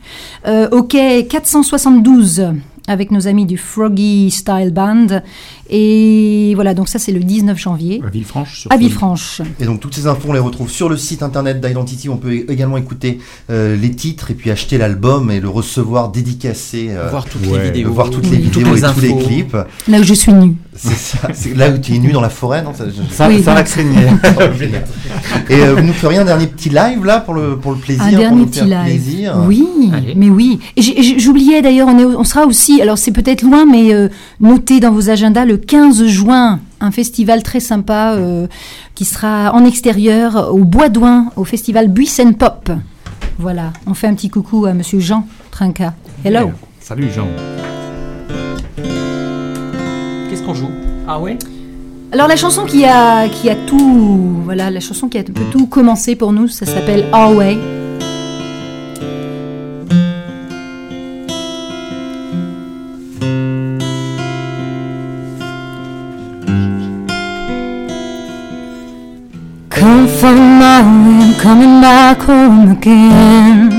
[0.48, 2.54] Euh, quai 472
[2.88, 5.22] avec nos amis du Froggy Style Band.
[5.74, 8.60] Et voilà, donc ça c'est le 19 janvier À Villefranche.
[8.62, 8.78] sur à.
[8.78, 9.42] Villefranche.
[9.60, 12.10] Et donc toutes ces infos, on les retrouve sur le site internet d'Identity.
[12.10, 13.20] On peut également écouter
[13.50, 16.90] euh, les titres et puis acheter l'album et le recevoir dédicacé.
[16.92, 17.58] euh, voir toutes ouais.
[17.60, 17.92] les vidéos.
[17.94, 19.18] voir toutes les toutes vidéos et les tous les infos.
[19.28, 19.58] clips.
[19.88, 20.56] Là où je suis nue.
[20.76, 21.28] C'est ça.
[21.56, 22.74] Là où tu es nu dans la forêt, non?
[22.74, 23.42] Ça, je- Ça, Oui.
[23.44, 23.62] ça va.
[25.50, 28.04] Et euh, vous nous feriez un dernier petit live là pour le pour le plaisir,
[28.04, 29.02] Un pour dernier nous petit faire live.
[29.04, 29.36] plaisir.
[29.48, 30.14] Oui, Allez.
[30.16, 30.60] mais oui.
[30.78, 30.82] Et
[31.20, 34.10] j'oubliais d'ailleurs, on, on sera aussi, alors c'est peut-être loin, mais euh,
[34.40, 38.48] notez dans vos agendas le 15 juin, un festival très sympa euh,
[38.96, 42.72] qui sera en extérieur au Bois d'Ouin, au festival Buissen Pop.
[43.38, 45.94] Voilà, on fait un petit coucou à Monsieur Jean Trinca.
[46.24, 46.52] Hello.
[46.80, 47.28] Salut Jean.
[50.30, 50.70] Qu'est-ce qu'on joue?
[51.08, 51.38] Ah ouais?
[52.12, 55.44] Alors la chanson qui a, qui a tout, voilà, la chanson qui a un peu
[55.52, 57.81] tout commencé pour nous, ça s'appelle Our Way.
[71.42, 73.72] Coming back home again.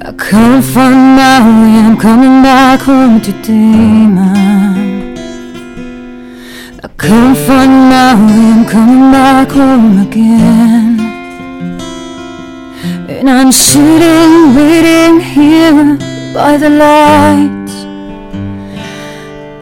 [0.00, 5.18] I come from my way, I'm coming back home today, man.
[6.84, 11.00] I come from my way, I'm coming back home again.
[13.10, 15.98] And I'm sitting, waiting here
[16.32, 17.74] by the lights.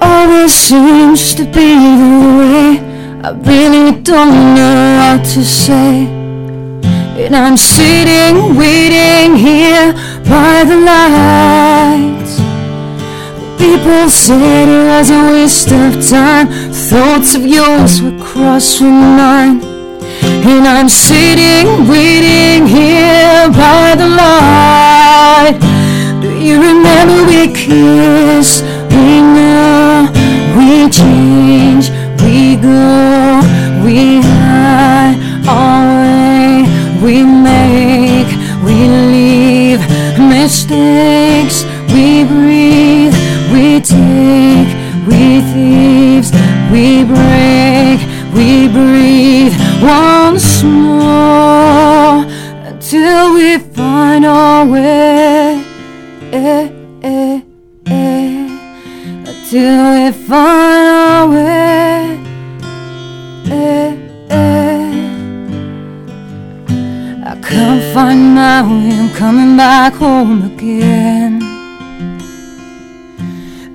[0.02, 1.70] Always seems to be
[2.02, 2.81] the way.
[3.24, 6.06] I really don't know what to say.
[7.22, 9.92] And I'm sitting, waiting here
[10.26, 12.40] by the lights.
[13.62, 16.48] People said it was a waste of time.
[16.72, 19.62] Thoughts of yours were crossing mine.
[20.42, 25.58] And I'm sitting, waiting here by the light.
[26.20, 28.64] Do you remember we kissed?
[28.90, 30.10] We knew
[30.58, 31.71] we change,
[37.12, 38.30] we make,
[38.64, 39.80] we leave
[40.18, 43.14] mistakes, we breathe,
[43.52, 44.70] we take,
[45.06, 46.32] we thieves,
[46.72, 48.00] we break,
[48.32, 52.24] we breathe once more
[52.70, 55.62] until we find our way.
[59.28, 61.81] Until we find our way.
[67.52, 71.42] Can't find my way, I'm coming back home again.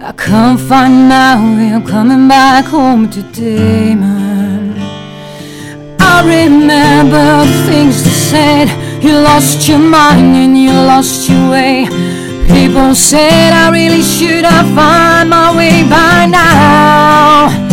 [0.01, 4.75] I can't find my way, I'm coming back home today, man.
[5.99, 8.67] I remember the things they said.
[9.03, 11.85] You lost your mind and you lost your way.
[12.47, 17.66] People said I really should have found my way by now.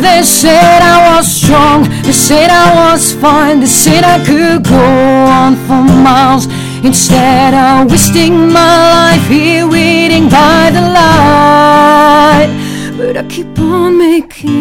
[0.00, 4.76] They said I was strong, they said I was fine, they said I could go
[4.78, 6.46] on for miles.
[6.84, 12.48] Instead of wasting my life here waiting by the light.
[12.96, 14.54] But I keep on making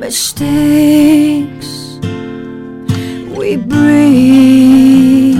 [0.00, 1.68] mistakes.
[3.38, 5.38] We breathe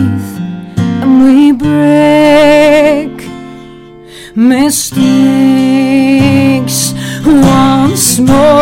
[1.02, 3.26] and we break
[4.36, 5.69] mistakes
[8.20, 8.59] mismo.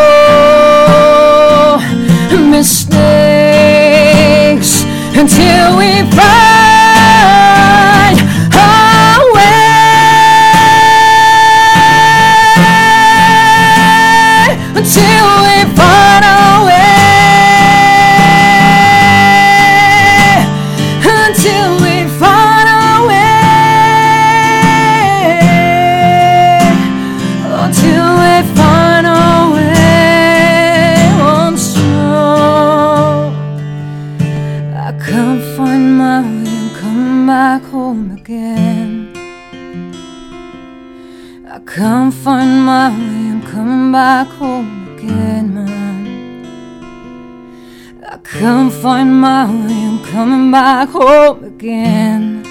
[48.39, 52.45] I can't find my way, I'm coming back home again.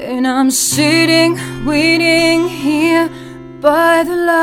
[0.00, 1.36] And I'm sitting,
[1.66, 3.10] waiting here
[3.60, 4.40] by the lights.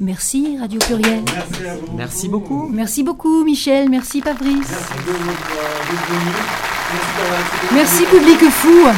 [0.00, 1.22] Merci Radio Pluriel.
[1.32, 1.96] Merci à vous.
[1.96, 2.68] Merci beaucoup.
[2.68, 4.66] Merci beaucoup Michel, merci Fabrice.
[4.70, 5.52] Merci de votre
[7.22, 7.36] euh,
[7.74, 8.88] Merci public fou.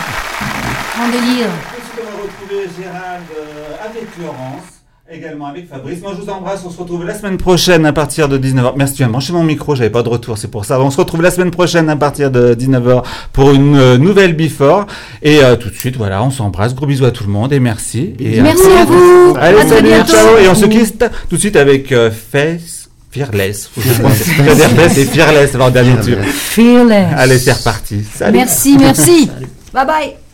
[1.03, 1.78] En délire.
[2.11, 4.62] On va retrouver Gérald euh, avec Laurence,
[5.11, 6.00] également avec Fabrice.
[6.00, 6.62] Moi, je vous embrasse.
[6.66, 8.72] On se retrouve la semaine prochaine à partir de 19h.
[8.76, 10.80] Merci, tu as branché mon micro, j'avais pas de retour, c'est pour ça.
[10.80, 13.02] On se retrouve la semaine prochaine à partir de 19h
[13.32, 14.86] pour une euh, nouvelle Before.
[15.22, 16.74] Et euh, tout de suite, voilà, on s'embrasse.
[16.74, 18.14] Gros bisous à tout le monde et merci.
[18.18, 19.34] Et, euh, Merci à vous.
[19.38, 20.12] Allez, À très salut, bientôt.
[20.12, 20.38] ciao.
[20.38, 23.68] Et on se quitte tout de suite avec euh, Face Fearless.
[23.74, 24.12] Faut que je pense.
[24.24, 25.92] Je veux dire Face et Fearless avant dernier.
[26.32, 27.06] Fearless.
[27.16, 28.02] Allez, c'est reparti.
[28.14, 28.38] Salut.
[28.38, 29.30] Merci, merci.
[29.74, 30.28] Bye bye.